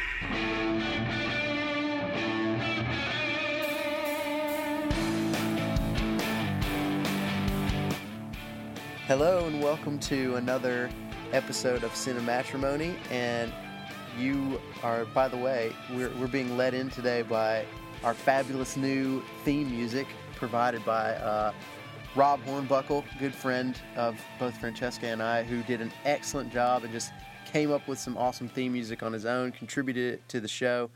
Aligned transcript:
Hello 9.07 9.45
and 9.47 9.63
welcome 9.63 9.97
to 9.99 10.35
another 10.35 10.89
episode 11.31 11.85
of 11.85 11.91
Cinematrimony. 11.93 12.97
And 13.09 13.53
you 14.19 14.59
are, 14.83 15.05
by 15.05 15.29
the 15.29 15.37
way, 15.37 15.71
we're, 15.95 16.11
we're 16.19 16.27
being 16.27 16.57
led 16.57 16.73
in 16.73 16.89
today 16.89 17.21
by 17.21 17.65
our 18.03 18.13
fabulous 18.13 18.75
new 18.75 19.23
theme 19.45 19.71
music 19.71 20.07
provided 20.35 20.83
by 20.83 21.13
uh, 21.13 21.53
Rob 22.15 22.43
Hornbuckle, 22.45 23.03
good 23.19 23.33
friend 23.33 23.75
of 23.95 24.19
both 24.37 24.55
Francesca 24.57 25.07
and 25.07 25.21
I, 25.21 25.43
who 25.43 25.63
did 25.63 25.81
an 25.81 25.91
excellent 26.05 26.53
job 26.53 26.83
and 26.83 26.93
just 26.93 27.11
came 27.51 27.71
up 27.71 27.87
with 27.87 27.97
some 27.97 28.17
awesome 28.17 28.47
theme 28.47 28.73
music 28.73 29.01
on 29.01 29.11
his 29.13 29.25
own, 29.25 29.51
contributed 29.51 30.15
it 30.15 30.29
to 30.29 30.39
the 30.39 30.47
show. 30.47 30.91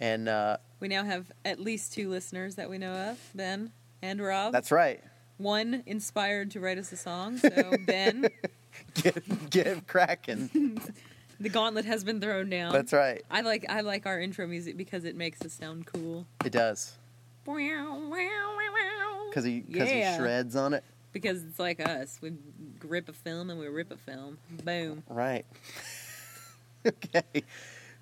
And 0.00 0.28
uh, 0.28 0.56
We 0.80 0.88
now 0.88 1.04
have 1.04 1.30
at 1.44 1.60
least 1.60 1.92
two 1.92 2.08
listeners 2.08 2.56
that 2.56 2.68
we 2.68 2.76
know 2.78 2.92
of, 2.92 3.18
Ben 3.36 3.70
and 4.02 4.20
Rob. 4.20 4.52
that's 4.52 4.72
right. 4.72 5.02
One 5.36 5.84
inspired 5.86 6.50
to 6.52 6.60
write 6.60 6.78
us 6.78 6.90
a 6.90 6.96
song, 6.96 7.36
so 7.38 7.74
Ben, 7.86 8.26
Get, 8.94 9.50
get 9.50 9.86
cracking. 9.86 10.80
the 11.40 11.48
gauntlet 11.48 11.84
has 11.84 12.02
been 12.02 12.20
thrown 12.20 12.50
down. 12.50 12.72
That's 12.72 12.92
right. 12.92 13.22
I 13.30 13.42
like 13.42 13.64
I 13.68 13.80
like 13.82 14.06
our 14.06 14.20
intro 14.20 14.46
music 14.46 14.76
because 14.76 15.04
it 15.04 15.14
makes 15.16 15.40
us 15.42 15.52
sound 15.52 15.86
cool. 15.86 16.26
It 16.44 16.52
does. 16.52 16.96
Because 19.28 19.44
he, 19.44 19.60
cause 19.60 19.88
he 19.90 20.00
Yeah. 20.00 20.16
shreds 20.16 20.56
on 20.56 20.74
it. 20.74 20.84
Because 21.12 21.42
it's 21.42 21.58
like 21.58 21.80
us. 21.80 22.18
We 22.20 22.32
rip 22.84 23.08
a 23.08 23.12
film 23.12 23.50
and 23.50 23.58
we 23.58 23.66
rip 23.68 23.90
a 23.90 23.96
film. 23.96 24.38
Boom. 24.64 25.02
Right. 25.08 25.46
okay. 26.86 27.42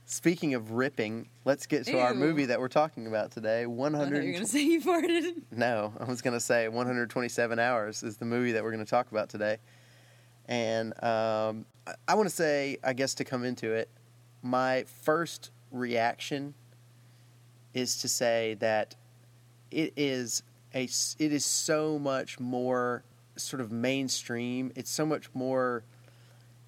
Speaking 0.09 0.55
of 0.55 0.73
ripping, 0.73 1.29
let's 1.45 1.67
get 1.67 1.85
to 1.87 1.99
our 1.99 2.15
movie 2.15 2.47
that 2.47 2.61
we're 2.61 2.69
talking 2.69 3.07
about 3.09 3.33
today. 3.33 3.67
100. 3.67 4.23
you 4.23 4.29
were 4.31 4.33
gonna 4.35 4.47
say 4.47 4.63
you 4.63 4.81
farted. 4.81 5.43
No, 5.51 5.93
I 5.99 6.05
was 6.05 6.23
going 6.23 6.35
to 6.35 6.41
say 6.41 6.69
127 6.69 7.59
Hours 7.59 8.03
is 8.05 8.17
the 8.17 8.25
movie 8.25 8.53
that 8.53 8.63
we're 8.63 8.71
going 8.71 8.85
to 8.85 8.89
talk 8.91 9.11
about 9.11 9.29
today. 9.29 9.57
And 10.47 10.93
um, 11.03 11.67
I, 11.87 11.95
I 12.09 12.15
want 12.15 12.29
to 12.29 12.35
say, 12.35 12.77
I 12.85 12.93
guess 12.93 13.15
to 13.15 13.25
come 13.25 13.45
into 13.45 13.73
it, 13.73 13.89
my 14.43 14.85
first 15.03 15.51
reaction 15.73 16.55
is 17.75 17.97
to 17.99 18.09
say 18.09 18.55
that 18.61 18.95
it 19.73 19.93
is 19.97 20.43
a 20.77 20.85
it 20.85 21.33
is 21.33 21.45
so 21.45 21.99
much 21.99 22.39
more 22.39 23.03
sort 23.37 23.61
of 23.61 23.73
mainstream. 23.73 24.71
It's 24.77 24.91
so 24.91 25.07
much 25.07 25.29
more 25.35 25.83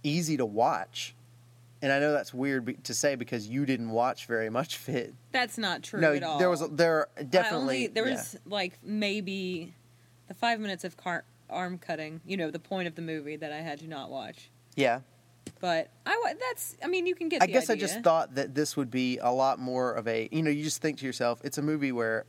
easy 0.03 0.37
to 0.39 0.47
watch. 0.47 1.15
And 1.81 1.93
I 1.93 2.01
know 2.01 2.11
that's 2.11 2.35
weird 2.35 2.83
to 2.85 2.95
say 2.95 3.15
because 3.15 3.47
you 3.47 3.65
didn't 3.65 3.91
watch 3.91 4.27
very 4.27 4.51
much 4.51 4.77
of 4.77 4.89
it. 4.89 5.15
That's 5.31 5.59
not 5.59 5.85
true 5.85 6.01
no, 6.01 6.13
at 6.15 6.23
all. 6.25 6.39
there 6.39 6.51
was 6.51 6.67
there 6.71 7.07
definitely 7.29 7.57
only, 7.57 7.87
there 7.87 8.07
yeah. 8.07 8.15
was 8.15 8.37
like 8.47 8.79
maybe 8.83 9.75
the 10.27 10.35
five 10.35 10.59
minutes 10.59 10.83
of 10.83 10.97
car- 10.97 11.25
arm 11.49 11.79
cutting. 11.79 12.21
You 12.27 12.37
know, 12.37 12.51
the 12.51 12.59
point 12.59 12.89
of 12.89 12.97
the 12.97 13.03
movie 13.03 13.37
that 13.37 13.53
I 13.53 13.59
had 13.59 13.79
to 13.81 13.87
not 13.87 14.11
watch. 14.11 14.51
yeah. 14.75 15.01
But 15.61 15.89
I 16.05 16.35
that's 16.39 16.77
I 16.85 16.89
mean 16.89 17.07
you 17.07 17.15
can 17.15 17.29
get. 17.31 17.43
I 17.43 17.47
guess 17.47 17.71
I 17.71 17.75
just 17.75 18.03
thought 18.03 18.35
that 18.35 18.55
this 18.55 18.77
would 18.77 18.91
be 18.91 19.19
a 19.19 19.31
lot 19.31 19.59
more 19.59 19.93
of 19.93 20.07
a 20.07 20.29
you 20.31 20.43
know 20.43 20.51
you 20.51 20.63
just 20.63 20.83
think 20.83 20.99
to 20.99 21.07
yourself 21.07 21.41
it's 21.43 21.57
a 21.59 21.63
movie 21.63 21.91
where 21.91 22.27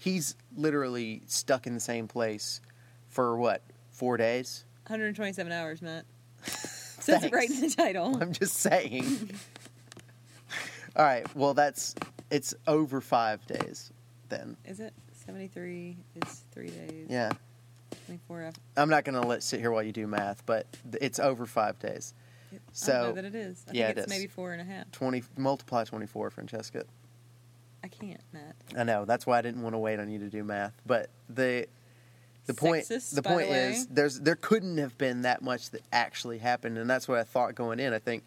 he's 0.00 0.34
literally 0.56 1.22
stuck 1.26 1.66
in 1.68 1.74
the 1.74 1.80
same 1.80 2.08
place 2.08 2.60
for 3.08 3.36
what 3.36 3.62
four 3.90 4.16
days. 4.16 4.64
127 4.86 5.52
hours, 5.52 5.80
Matt. 5.82 6.04
Says 6.44 7.22
it 7.24 7.32
right 7.32 7.48
in 7.48 7.60
the 7.60 7.70
title. 7.70 8.18
I'm 8.20 8.32
just 8.32 8.54
saying. 8.56 9.30
All 10.96 11.04
right, 11.04 11.24
well 11.36 11.54
that's 11.54 11.94
it's 12.30 12.54
over 12.66 13.00
five 13.00 13.46
days 13.46 13.92
then. 14.28 14.56
Is 14.64 14.80
it 14.80 14.92
73 15.26 15.96
is 16.26 16.42
three 16.52 16.70
days? 16.70 17.06
Yeah, 17.08 17.30
24 18.06 18.42
after. 18.42 18.60
I'm 18.76 18.88
not 18.90 19.04
gonna 19.04 19.24
let 19.26 19.42
sit 19.42 19.60
here 19.60 19.70
while 19.70 19.82
you 19.82 19.92
do 19.92 20.06
math, 20.06 20.44
but 20.46 20.66
it's 21.00 21.18
over 21.20 21.46
five 21.46 21.78
days. 21.78 22.12
I 22.52 22.56
So 22.72 22.92
know 22.92 23.12
that 23.12 23.24
it 23.24 23.34
is. 23.36 23.64
I 23.68 23.72
yeah, 23.72 23.86
think 23.86 23.98
it 23.98 24.00
it's 24.02 24.10
maybe 24.10 24.26
four 24.26 24.52
and 24.52 24.60
a 24.60 24.64
half. 24.64 24.90
twenty 24.90 25.22
multiply 25.36 25.84
twenty 25.84 26.06
four, 26.06 26.30
Francesca. 26.30 26.84
I 27.82 27.88
can't, 27.88 28.20
Matt. 28.32 28.56
I 28.76 28.84
know 28.84 29.04
that's 29.04 29.26
why 29.26 29.38
I 29.38 29.42
didn't 29.42 29.62
want 29.62 29.74
to 29.74 29.78
wait 29.78 29.98
on 29.98 30.10
you 30.10 30.18
to 30.20 30.28
do 30.28 30.44
math, 30.44 30.74
but 30.86 31.08
the 31.28 31.66
the 32.46 32.54
point 32.54 32.84
Sexist, 32.84 33.14
the 33.14 33.22
by 33.22 33.30
the 33.30 33.36
point 33.36 33.50
is 33.50 33.86
there's 33.86 34.20
there 34.20 34.36
couldn't 34.36 34.78
have 34.78 34.96
been 34.98 35.22
that 35.22 35.42
much 35.42 35.70
that 35.70 35.82
actually 35.92 36.38
happened, 36.38 36.78
and 36.78 36.88
that's 36.88 37.06
what 37.08 37.18
I 37.18 37.24
thought 37.24 37.54
going 37.54 37.80
in. 37.80 37.92
I 37.92 37.98
think, 37.98 38.24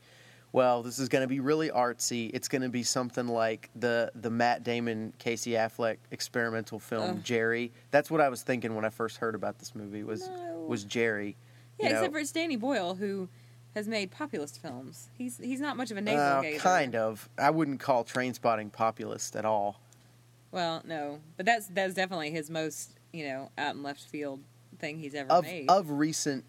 well, 0.51 0.81
this 0.83 0.97
is 0.99 1.09
going 1.09 1.23
to 1.23 1.27
be 1.27 1.39
really 1.39 1.69
artsy. 1.69 2.31
It's 2.33 2.47
going 2.47 2.61
to 2.61 2.69
be 2.69 2.83
something 2.83 3.27
like 3.27 3.69
the 3.75 4.11
the 4.15 4.29
Matt 4.29 4.63
Damon 4.63 5.13
Casey 5.19 5.51
Affleck 5.51 5.97
experimental 6.11 6.79
film. 6.79 7.21
Jerry. 7.23 7.71
That's 7.91 8.09
what 8.09 8.21
I 8.21 8.29
was 8.29 8.41
thinking 8.43 8.75
when 8.75 8.85
I 8.85 8.89
first 8.89 9.17
heard 9.17 9.35
about 9.35 9.59
this 9.59 9.75
movie 9.75 10.03
was 10.03 10.27
No. 10.27 10.65
was 10.67 10.83
Jerry. 10.83 11.35
Yeah, 11.79 11.87
you 11.87 11.91
know. 11.93 11.99
except 11.99 12.13
for 12.13 12.19
it's 12.19 12.31
Danny 12.31 12.55
Boyle 12.55 12.95
who 12.95 13.27
has 13.75 13.87
made 13.87 14.11
populist 14.11 14.61
films. 14.61 15.09
He's 15.17 15.37
he's 15.37 15.59
not 15.59 15.77
much 15.77 15.91
of 15.91 15.97
a 15.97 16.01
navel 16.01 16.21
Uh, 16.21 16.41
gazer. 16.41 16.59
kind 16.59 16.95
of. 16.95 17.29
I 17.37 17.49
wouldn't 17.49 17.79
call 17.79 18.03
Trainspotting 18.03 18.71
populist 18.71 19.35
at 19.35 19.45
all. 19.45 19.79
Well, 20.51 20.81
no, 20.85 21.19
but 21.37 21.45
that's 21.45 21.67
that's 21.67 21.93
definitely 21.93 22.31
his 22.31 22.49
most 22.49 22.91
you 23.11 23.27
know 23.27 23.49
out 23.57 23.75
in 23.75 23.83
left 23.83 24.01
field 24.01 24.39
thing 24.79 24.99
he's 24.99 25.15
ever 25.15 25.29
of 25.31 25.43
made. 25.45 25.69
of 25.69 25.89
recent 25.91 26.43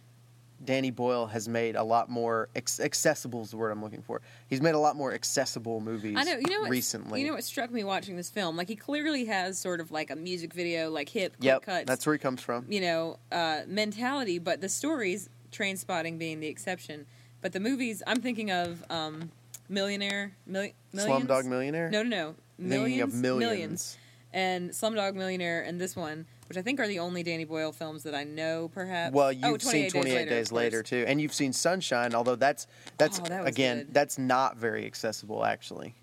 Danny 0.65 0.91
Boyle 0.91 1.27
has 1.27 1.47
made 1.49 1.77
a 1.77 1.83
lot 1.83 2.09
more 2.09 2.49
ex- 2.55 2.81
accessible 2.81 3.43
is 3.43 3.51
the 3.51 3.57
word 3.57 3.71
I'm 3.71 3.83
looking 3.83 4.01
for. 4.03 4.23
He's 4.49 4.63
made 4.63 4.75
a 4.75 4.79
lot 4.79 4.97
more 4.97 5.13
accessible 5.13 5.81
movies. 5.81 6.17
I 6.19 6.25
know. 6.25 6.37
You 6.39 6.49
know 6.49 6.61
what? 6.61 6.71
recently. 6.71 7.21
You 7.21 7.27
know 7.27 7.35
what 7.35 7.45
struck 7.45 7.71
me 7.71 7.85
watching 7.85 8.17
this 8.17 8.31
film? 8.31 8.57
Like 8.57 8.69
he 8.69 8.77
clearly 8.77 9.25
has 9.27 9.59
sort 9.59 9.81
of 9.81 9.91
like 9.91 10.11
a 10.11 10.17
music 10.17 10.53
video, 10.55 10.91
like 10.91 11.09
hip 11.09 11.33
quick 11.37 11.45
Yep, 11.45 11.63
cuts. 11.63 11.85
that's 11.87 12.07
where 12.07 12.15
he 12.15 12.19
comes 12.19 12.41
from. 12.43 12.67
you 12.69 12.81
know 12.81 13.19
uh, 13.33 13.63
mentality, 13.67 14.39
but 14.39 14.61
the 14.61 14.69
stories, 14.69 15.29
Trainspotting 15.55 16.19
being 16.19 16.41
the 16.41 16.49
exception. 16.49 17.07
But 17.41 17.53
the 17.53 17.61
movies, 17.61 18.03
I'm 18.07 18.21
thinking 18.21 18.51
of 18.51 18.83
um, 18.91 19.31
Millionaire, 19.69 20.33
Mil- 20.47 20.71
Millions? 20.93 21.29
Slumdog 21.29 21.45
Millionaire. 21.45 21.91
No, 21.91 22.03
no, 22.03 22.35
no. 22.59 22.83
Thinking 22.83 23.01
of 23.03 23.15
Millions, 23.15 23.51
millions. 23.51 23.99
and 24.33 24.71
Slumdog 24.71 25.15
Millionaire, 25.15 25.63
and 25.63 25.81
this 25.81 25.95
one, 25.95 26.27
which 26.49 26.59
I 26.59 26.63
think 26.63 26.81
are 26.81 26.87
the 26.89 26.99
only 26.99 27.23
Danny 27.23 27.45
Boyle 27.45 27.73
films 27.73 28.03
that 28.05 28.15
I 28.15 28.25
know. 28.25 28.69
Perhaps. 28.73 29.15
Well, 29.15 29.33
you've 29.33 29.45
oh, 29.45 29.59
seen 29.59 29.91
28 29.91 29.91
28 29.91 30.29
Days, 30.29 30.49
of 30.49 30.53
later, 30.53 30.79
course. 30.79 30.91
too, 30.91 31.05
and 31.07 31.21
you've 31.21 31.35
seen 31.35 31.53
Sunshine. 31.53 32.15
Although 32.15 32.37
that's 32.37 32.67
that's 32.99 33.21
Oh, 33.21 33.25
that 33.25 33.45
was 33.45 33.51
again 33.51 33.79
good. 33.79 33.95
that's 33.95 34.19
not 34.19 34.57
very 34.57 34.87
accessible 34.87 35.45
actually. 35.45 35.95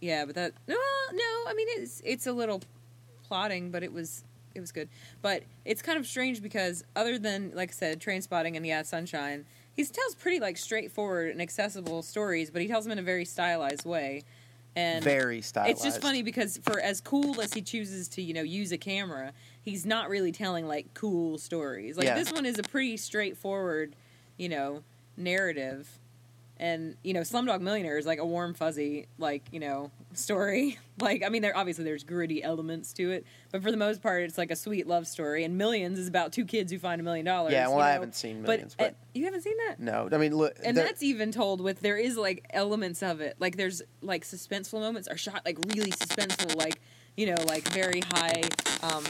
Yeah, 0.00 0.26
but 0.26 0.34
that 0.34 0.52
no, 0.68 0.74
no. 1.12 1.22
I 1.48 1.54
mean, 1.56 1.68
it's 1.70 2.02
it's 2.04 2.26
a 2.26 2.32
little 2.32 2.60
plotting, 3.26 3.70
but 3.70 3.82
it 3.82 3.92
was 3.92 4.22
it 4.54 4.60
was 4.60 4.72
good. 4.72 4.88
But 5.22 5.42
it's 5.64 5.82
kind 5.82 5.98
of 5.98 6.06
strange 6.06 6.42
because 6.42 6.84
other 6.94 7.18
than 7.18 7.52
like 7.54 7.70
I 7.70 7.72
said, 7.72 8.00
Trainspotting 8.00 8.56
and 8.56 8.66
yeah, 8.66 8.82
Sunshine, 8.82 9.44
he 9.74 9.84
tells 9.84 10.14
pretty 10.14 10.40
like 10.40 10.56
straightforward 10.56 11.30
and 11.30 11.42
accessible 11.42 12.02
stories, 12.02 12.50
but 12.50 12.62
he 12.62 12.68
tells 12.68 12.84
them 12.84 12.92
in 12.92 12.98
a 12.98 13.02
very 13.02 13.24
stylized 13.24 13.84
way. 13.84 14.22
And 14.76 15.04
very 15.04 15.40
stylized. 15.40 15.72
it's 15.72 15.84
just 15.84 16.02
funny 16.02 16.22
because 16.22 16.58
for 16.58 16.80
as 16.80 17.00
cool 17.00 17.40
as 17.40 17.52
he 17.52 17.62
chooses 17.62 18.08
to, 18.08 18.22
you 18.22 18.34
know, 18.34 18.42
use 18.42 18.72
a 18.72 18.78
camera, 18.78 19.32
he's 19.62 19.86
not 19.86 20.08
really 20.08 20.32
telling 20.32 20.66
like 20.66 20.92
cool 20.94 21.38
stories. 21.38 21.96
Like 21.96 22.06
Yeah. 22.06 22.16
this 22.16 22.32
one 22.32 22.44
is 22.44 22.58
a 22.58 22.62
pretty 22.64 22.96
straightforward, 22.96 23.94
you 24.36 24.48
know, 24.48 24.82
narrative. 25.16 26.00
And 26.58 26.96
you 27.02 27.12
know, 27.14 27.20
Slumdog 27.20 27.60
Millionaire 27.60 27.98
is 27.98 28.06
like 28.06 28.20
a 28.20 28.24
warm, 28.24 28.54
fuzzy, 28.54 29.06
like 29.18 29.42
you 29.52 29.60
know, 29.60 29.90
story. 30.14 30.78
Like, 31.00 31.24
I 31.26 31.28
mean, 31.28 31.42
there 31.42 31.56
obviously 31.56 31.82
there's 31.82 32.04
gritty 32.04 32.40
elements 32.40 32.92
to 32.92 33.10
it, 33.10 33.26
but 33.50 33.64
for 33.64 33.72
the 33.72 33.76
most 33.76 34.00
part, 34.00 34.22
it's 34.22 34.38
like 34.38 34.52
a 34.52 34.56
sweet 34.56 34.86
love 34.86 35.08
story. 35.08 35.42
And 35.42 35.58
Millions 35.58 35.98
is 35.98 36.06
about 36.06 36.32
two 36.32 36.44
kids 36.44 36.70
who 36.70 36.78
find 36.78 37.00
a 37.00 37.04
million 37.04 37.26
dollars. 37.26 37.52
Yeah, 37.52 37.66
well, 37.66 37.78
you 37.78 37.82
I 37.82 37.90
haven't 37.90 38.14
seen 38.14 38.40
Millions, 38.40 38.76
but- 38.78 38.90
uh, 38.92 38.94
you 39.12 39.24
haven't 39.24 39.40
seen 39.42 39.56
that. 39.66 39.80
No, 39.80 40.08
I 40.12 40.18
mean 40.18 40.36
look, 40.36 40.54
And 40.62 40.76
that's 40.76 41.02
even 41.02 41.32
told 41.32 41.60
with 41.60 41.80
there 41.80 41.96
is 41.98 42.16
like 42.16 42.46
elements 42.50 43.02
of 43.02 43.20
it. 43.20 43.34
Like 43.40 43.56
there's 43.56 43.82
like 44.02 44.22
suspenseful 44.24 44.78
moments 44.78 45.08
are 45.08 45.16
shot 45.16 45.42
like 45.44 45.58
really 45.74 45.90
suspenseful, 45.90 46.54
like 46.54 46.80
you 47.16 47.26
know, 47.26 47.42
like 47.44 47.68
very 47.70 48.00
high 48.12 48.42
um 48.84 49.02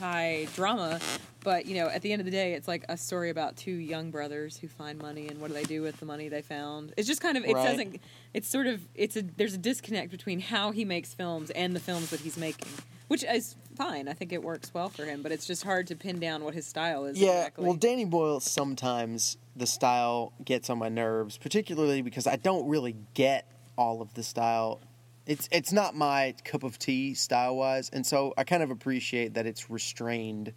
high 0.00 0.48
drama. 0.54 0.98
But, 1.42 1.64
you 1.66 1.74
know, 1.76 1.86
at 1.88 2.02
the 2.02 2.12
end 2.12 2.20
of 2.20 2.26
the 2.26 2.30
day 2.32 2.52
it's 2.54 2.66
like 2.68 2.84
a 2.88 2.96
story 2.96 3.30
about 3.30 3.56
two 3.56 3.70
young 3.72 4.10
brothers 4.10 4.56
who 4.58 4.68
find 4.68 4.98
money 4.98 5.28
and 5.28 5.40
what 5.40 5.48
do 5.48 5.54
they 5.54 5.64
do 5.64 5.80
with 5.82 5.98
the 5.98 6.04
money 6.06 6.28
they 6.28 6.42
found. 6.42 6.92
It's 6.96 7.06
just 7.08 7.20
kind 7.22 7.36
of 7.38 7.44
it 7.44 7.54
Right. 7.54 7.64
doesn't 7.64 8.00
it's 8.34 8.48
sort 8.48 8.66
of 8.66 8.80
it's 8.94 9.16
a 9.16 9.22
there's 9.22 9.54
a 9.54 9.58
disconnect 9.58 10.10
between 10.10 10.40
how 10.40 10.70
he 10.72 10.84
makes 10.84 11.14
films 11.14 11.50
and 11.50 11.74
the 11.74 11.80
films 11.80 12.10
that 12.10 12.20
he's 12.20 12.36
making. 12.36 12.68
Which 13.08 13.24
is 13.24 13.56
fine. 13.76 14.06
I 14.06 14.12
think 14.12 14.32
it 14.32 14.40
works 14.42 14.72
well 14.72 14.88
for 14.88 15.04
him, 15.04 15.20
but 15.22 15.32
it's 15.32 15.44
just 15.46 15.64
hard 15.64 15.88
to 15.88 15.96
pin 15.96 16.20
down 16.20 16.44
what 16.44 16.54
his 16.54 16.64
style 16.66 17.06
is 17.06 17.18
Yeah, 17.18 17.38
exactly. 17.38 17.64
well, 17.64 17.74
Danny 17.74 18.04
Boyle 18.04 18.38
sometimes 18.38 19.36
the 19.56 19.66
style 19.66 20.32
gets 20.44 20.70
on 20.70 20.78
my 20.78 20.88
nerves, 20.88 21.36
particularly 21.36 22.02
because 22.02 22.26
I 22.28 22.36
don't 22.36 22.68
really 22.68 22.94
get 23.14 23.50
all 23.76 24.00
of 24.00 24.14
the 24.14 24.22
style. 24.22 24.80
It's 25.26 25.48
it's 25.52 25.72
not 25.72 25.94
my 25.94 26.34
cup 26.44 26.62
of 26.62 26.78
tea 26.78 27.14
style 27.14 27.56
wise, 27.56 27.90
and 27.90 28.06
so 28.06 28.34
I 28.36 28.44
kind 28.44 28.62
of 28.62 28.70
appreciate 28.70 29.34
that 29.34 29.46
it's 29.46 29.70
restrained 29.70 30.52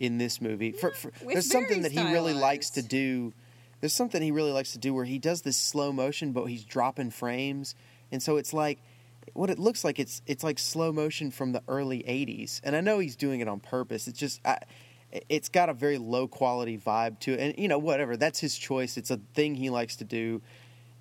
in 0.00 0.18
this 0.18 0.40
movie. 0.40 0.72
For, 0.72 0.90
for, 0.90 1.12
there's 1.24 1.50
something 1.50 1.82
that 1.82 1.92
he 1.92 2.02
really 2.12 2.34
likes 2.34 2.70
to 2.70 2.82
do 2.82 3.32
there's 3.82 3.92
something 3.92 4.22
he 4.22 4.30
really 4.30 4.52
likes 4.52 4.72
to 4.72 4.78
do 4.78 4.94
where 4.94 5.04
he 5.04 5.18
does 5.18 5.42
this 5.42 5.56
slow 5.56 5.92
motion, 5.92 6.30
but 6.30 6.44
he's 6.44 6.62
dropping 6.62 7.10
frames, 7.10 7.74
and 8.12 8.22
so 8.22 8.36
it's 8.36 8.54
like 8.54 8.78
what 9.32 9.50
it 9.50 9.58
looks 9.58 9.84
like. 9.84 9.98
It's 9.98 10.22
it's 10.24 10.44
like 10.44 10.60
slow 10.60 10.92
motion 10.92 11.32
from 11.32 11.50
the 11.50 11.64
early 11.66 12.04
'80s, 12.04 12.60
and 12.62 12.76
I 12.76 12.80
know 12.80 13.00
he's 13.00 13.16
doing 13.16 13.40
it 13.40 13.48
on 13.48 13.60
purpose. 13.60 14.08
It's 14.08 14.18
just. 14.18 14.40
I, 14.46 14.58
it's 15.28 15.50
got 15.50 15.68
a 15.68 15.74
very 15.74 15.98
low 15.98 16.26
quality 16.26 16.78
vibe 16.78 17.18
to 17.18 17.34
it, 17.34 17.40
and 17.40 17.58
you 17.58 17.68
know 17.68 17.76
whatever. 17.76 18.16
That's 18.16 18.38
his 18.38 18.56
choice. 18.56 18.96
It's 18.96 19.10
a 19.10 19.18
thing 19.34 19.56
he 19.56 19.68
likes 19.68 19.96
to 19.96 20.04
do, 20.04 20.40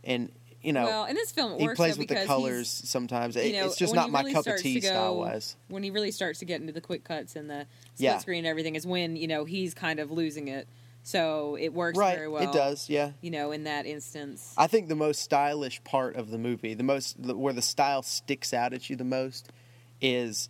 and 0.04 0.30
you 0.64 0.74
know 0.74 0.86
well, 0.86 1.06
in 1.06 1.16
this 1.16 1.32
film, 1.32 1.54
it 1.54 1.60
he 1.60 1.66
works 1.66 1.78
plays 1.78 1.98
with 1.98 2.08
the 2.08 2.26
colors 2.26 2.68
sometimes. 2.70 3.36
you 3.36 3.54
know, 3.54 3.66
it's 3.66 3.78
just 3.78 3.94
not 3.96 4.06
he 4.06 4.12
my 4.12 4.20
really 4.22 4.34
cup 4.34 4.48
of 4.48 4.58
tea 4.58 4.80
go- 4.80 4.88
style 4.88 5.18
wise. 5.18 5.56
When 5.68 5.84
he 5.84 5.90
really 5.92 6.12
starts 6.12 6.40
to 6.40 6.46
get 6.46 6.62
into 6.62 6.74
the 6.74 6.82
quick 6.82 7.04
cuts 7.04 7.36
and 7.36 7.50
the 7.50 7.66
split 7.96 8.00
Yeah. 8.00 8.18
screen 8.20 8.40
and 8.40 8.48
everything 8.48 8.76
is 8.76 8.86
when 8.86 9.16
you 9.16 9.28
know 9.28 9.46
he's 9.46 9.74
kind 9.74 10.00
of 10.00 10.12
losing 10.12 10.48
it. 10.48 10.68
So 11.04 11.58
it 11.60 11.70
works 11.74 11.98
Right, 11.98 12.16
very 12.16 12.28
well. 12.28 12.44
it 12.44 12.52
does. 12.54 12.88
Yeah, 12.88 13.14
You 13.22 13.32
know, 13.32 13.52
in 13.52 13.64
that 13.64 13.88
instance. 13.88 14.54
I 14.56 14.68
think 14.68 14.88
the 14.88 14.96
most 14.96 15.24
stylish 15.24 15.84
part 15.84 16.16
of 16.16 16.30
the 16.30 16.38
movie, 16.38 16.76
the 16.76 16.84
most 16.84 17.22
the, 17.24 17.36
where 17.36 17.54
the 17.54 17.62
style 17.64 18.04
sticks 18.04 18.54
out 18.54 18.72
at 18.72 18.88
you 18.88 18.96
the 18.96 19.04
most, 19.04 19.50
is 20.00 20.50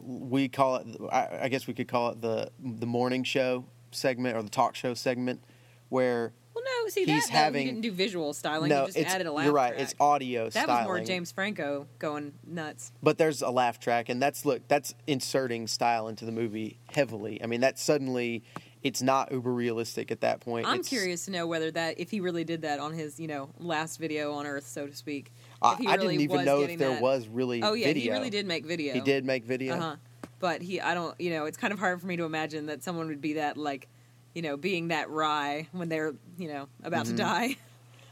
we 0.00 0.48
call 0.48 0.76
it. 0.76 0.86
I, 1.10 1.28
I 1.42 1.48
guess 1.48 1.66
we 1.66 1.74
could 1.74 1.88
call 1.88 2.10
it 2.10 2.20
the 2.20 2.50
the 2.60 2.86
morning 2.86 3.24
show 3.24 3.64
segment 3.90 4.36
or 4.36 4.42
the 4.42 4.50
talk 4.50 4.74
show 4.76 4.94
segment, 4.94 5.42
where 5.88 6.32
no, 6.82 6.88
see 6.88 7.04
he's 7.04 7.26
that 7.26 7.30
having- 7.32 7.66
he 7.66 7.72
didn't 7.72 7.82
do 7.82 7.92
visual 7.92 8.32
styling. 8.32 8.68
no, 8.68 8.86
just 8.86 8.96
it's 8.98 9.12
added 9.12 9.26
a 9.26 9.32
laugh 9.32 9.44
you're 9.46 9.54
right. 9.54 9.70
track. 9.72 9.82
It's 9.82 9.94
audio 10.00 10.44
that 10.50 10.64
styling. 10.64 10.76
was 10.88 10.98
more 10.98 11.00
James 11.04 11.32
Franco 11.32 11.86
going 11.98 12.32
nuts. 12.46 12.92
but 13.02 13.18
there's 13.18 13.42
a 13.42 13.50
laugh 13.50 13.78
track, 13.80 14.08
and 14.08 14.20
that's 14.20 14.44
look 14.44 14.66
that's 14.68 14.94
inserting 15.06 15.66
style 15.66 16.08
into 16.08 16.24
the 16.24 16.32
movie 16.32 16.78
heavily. 16.92 17.42
I 17.42 17.46
mean, 17.46 17.60
that 17.60 17.78
suddenly 17.78 18.42
it's 18.82 19.00
not 19.00 19.30
uber 19.30 19.52
realistic 19.52 20.10
at 20.10 20.22
that 20.22 20.40
point. 20.40 20.66
I'm 20.66 20.80
It's- 20.80 20.88
curious 20.88 21.24
to 21.26 21.30
know 21.30 21.46
whether 21.46 21.70
that 21.70 22.00
if 22.00 22.10
he 22.10 22.18
really 22.20 22.42
did 22.44 22.62
that 22.62 22.80
on 22.80 22.92
his 22.92 23.20
you 23.20 23.28
know 23.28 23.50
last 23.58 23.98
video 23.98 24.32
on 24.32 24.46
Earth, 24.46 24.66
so 24.66 24.86
to 24.86 24.94
speak. 24.96 25.32
I, 25.60 25.74
if 25.74 25.78
he 25.78 25.86
I 25.86 25.94
really 25.94 26.16
didn't 26.16 26.22
even 26.22 26.36
was 26.38 26.46
know 26.46 26.56
if 26.56 26.62
getting 26.62 26.78
there 26.78 26.90
that- 26.90 27.02
was 27.02 27.28
really. 27.28 27.62
Oh 27.62 27.74
yeah, 27.74 27.86
video. 27.86 28.02
he 28.12 28.18
really 28.18 28.30
did 28.30 28.46
make 28.46 28.66
video. 28.66 28.92
He 28.94 29.00
did 29.00 29.24
make 29.24 29.44
video. 29.44 29.74
Uh 29.74 29.80
huh. 29.80 29.96
But 30.40 30.60
he, 30.60 30.80
I 30.80 30.94
don't, 30.94 31.14
you 31.20 31.30
know, 31.30 31.44
it's 31.44 31.56
kind 31.56 31.72
of 31.72 31.78
hard 31.78 32.00
for 32.00 32.08
me 32.08 32.16
to 32.16 32.24
imagine 32.24 32.66
that 32.66 32.82
someone 32.82 33.06
would 33.06 33.20
be 33.20 33.34
that 33.34 33.56
like, 33.56 33.86
you 34.34 34.42
know, 34.42 34.56
being 34.56 34.88
that 34.88 35.10
wry 35.10 35.68
when 35.72 35.88
they're, 35.88 36.14
you 36.38 36.48
know, 36.48 36.68
about 36.82 37.06
to 37.06 37.12
die. 37.12 37.56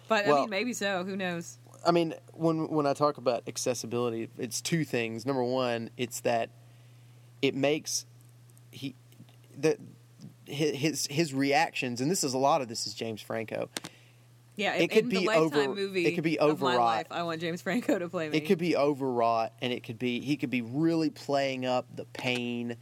But 0.09 0.27
I 0.27 0.29
Mm-hmm. 0.31 0.41
Mean, 0.41 0.51
maybe 0.51 0.73
so. 0.73 1.05
Who 1.05 1.15
knows? 1.15 1.57
I 1.87 1.93
mean, 1.93 2.15
when 2.33 2.67
when 2.69 2.85
I 2.85 2.95
talk 2.95 3.17
about 3.17 3.45
accessibility, 3.47 4.29
it's 4.39 4.61
two 4.61 4.85
things. 4.85 5.25
Number 5.25 5.45
one, 5.45 5.91
it's 5.97 6.19
that 6.23 6.51
it 7.41 7.55
makes 7.55 8.07
he 8.73 8.97
the 9.57 9.79
his 10.47 11.07
his 11.09 11.33
reactions, 11.33 12.01
and 12.01 12.11
this 12.11 12.25
is 12.25 12.35
a 12.35 12.39
lot 12.39 12.61
of 12.61 12.67
this 12.67 12.89
is 12.89 12.95
James 12.95 13.23
Franco. 13.23 13.69
Yeah, 14.57 14.75
It 14.75 14.83
in- 14.83 14.89
could 14.89 15.09
be 15.09 15.29
over- 15.29 15.69
movie. 15.73 16.07
it 16.07 16.17
could 16.17 16.25
be 16.25 16.41
overwrought. 16.41 16.77
life. 16.81 17.07
I 17.13 17.23
want 17.23 17.41
James 17.41 17.63
Franco 17.63 17.97
to 17.97 18.09
play 18.09 18.29
me. 18.29 18.37
It 18.37 18.41
could 18.41 18.59
be 18.59 18.77
overwrought, 18.77 19.53
and 19.63 19.73
it 19.73 19.85
could 19.85 19.99
be 20.01 20.21
he 20.21 20.37
could 20.37 20.51
be 20.51 20.63
really 20.63 21.11
playing 21.11 21.67
up 21.67 21.87
the 21.95 22.05
pain, 22.07 22.77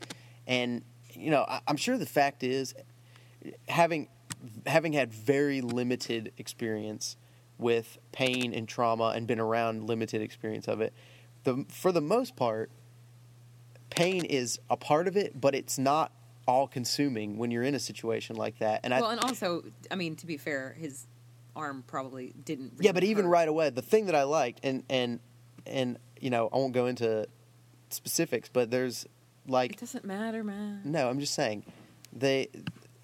and 0.46 0.82
you 1.12 1.30
know 1.30 1.44
I, 1.46 1.60
I'm 1.68 1.76
sure 1.76 1.98
the 1.98 2.06
fact 2.06 2.42
is 2.42 2.74
having 3.68 4.08
having 4.66 4.92
had 4.92 5.12
very 5.12 5.60
limited 5.60 6.32
experience 6.38 7.16
with 7.58 7.98
pain 8.12 8.54
and 8.54 8.68
trauma 8.68 9.12
and 9.16 9.26
been 9.26 9.40
around 9.40 9.84
limited 9.84 10.22
experience 10.22 10.68
of 10.68 10.80
it, 10.80 10.92
the 11.44 11.64
for 11.68 11.92
the 11.92 12.00
most 12.00 12.36
part, 12.36 12.70
pain 13.90 14.24
is 14.24 14.58
a 14.70 14.76
part 14.76 15.08
of 15.08 15.16
it, 15.16 15.40
but 15.40 15.54
it's 15.54 15.78
not 15.78 16.12
all 16.46 16.66
consuming 16.66 17.36
when 17.36 17.50
you're 17.50 17.62
in 17.62 17.74
a 17.74 17.80
situation 17.80 18.36
like 18.36 18.58
that. 18.58 18.80
And 18.84 18.94
I 18.94 19.00
well, 19.00 19.10
and 19.10 19.20
also, 19.20 19.64
I 19.90 19.96
mean, 19.96 20.16
to 20.16 20.26
be 20.26 20.36
fair, 20.36 20.74
his 20.78 21.06
arm 21.54 21.84
probably 21.86 22.32
didn't. 22.44 22.74
yeah, 22.78 22.90
really 22.90 22.92
but 22.92 23.04
even 23.04 23.26
right 23.26 23.48
away, 23.48 23.70
the 23.70 23.82
thing 23.82 24.06
that 24.06 24.14
I 24.14 24.22
liked, 24.22 24.60
and 24.62 24.84
and 24.88 25.20
and 25.66 25.98
you 26.20 26.30
know, 26.30 26.48
I 26.52 26.56
won't 26.56 26.72
go 26.72 26.86
into 26.86 27.26
specifics, 27.90 28.48
but 28.52 28.70
there's 28.70 29.06
like 29.46 29.72
It 29.72 29.80
doesn't 29.80 30.04
matter, 30.04 30.44
man. 30.44 30.82
no, 30.84 31.08
I'm 31.08 31.20
just 31.20 31.34
saying, 31.34 31.64
they, 32.12 32.48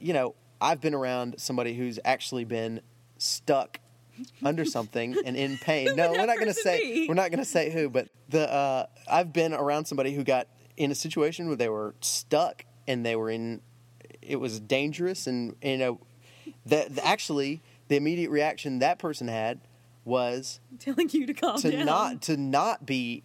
you 0.04 0.12
know, 0.12 0.34
I've 0.60 0.82
been 0.82 0.94
around 0.94 1.36
somebody 1.38 1.72
who's 1.72 1.98
actually 2.04 2.44
been 2.44 2.82
stuck 3.16 3.80
under 4.44 4.64
something 4.76 5.16
and 5.24 5.34
in 5.34 5.56
pain. 5.56 5.96
No, 5.96 6.12
we're 6.12 6.26
not 6.26 6.36
going 6.36 6.46
to 6.46 6.54
say 6.54 7.06
we're 7.08 7.14
not 7.14 7.30
going 7.30 7.38
to 7.38 7.44
say 7.44 7.70
who, 7.70 7.88
but 7.88 8.08
the 8.28 8.52
uh, 8.52 8.86
I've 9.10 9.32
been 9.32 9.54
around 9.54 9.86
somebody 9.86 10.14
who 10.14 10.22
got 10.22 10.46
in 10.76 10.90
a 10.90 10.94
situation 10.94 11.46
where 11.46 11.56
they 11.56 11.70
were 11.70 11.94
stuck 12.00 12.66
and 12.86 13.04
they 13.04 13.16
were 13.16 13.30
in 13.30 13.62
it 14.20 14.36
was 14.36 14.60
dangerous 14.60 15.26
and 15.26 15.56
you 15.62 15.78
know 15.78 16.00
that 16.66 16.98
actually 17.02 17.62
the 17.88 17.96
immediate 17.96 18.30
reaction 18.30 18.80
that 18.80 18.98
person 18.98 19.28
had 19.28 19.60
was 20.04 20.60
telling 20.78 21.08
you 21.10 21.26
to 21.26 21.32
calm 21.32 21.58
to 21.60 21.70
down. 21.70 21.86
not 21.86 22.22
to 22.22 22.36
not 22.36 22.84
be 22.84 23.22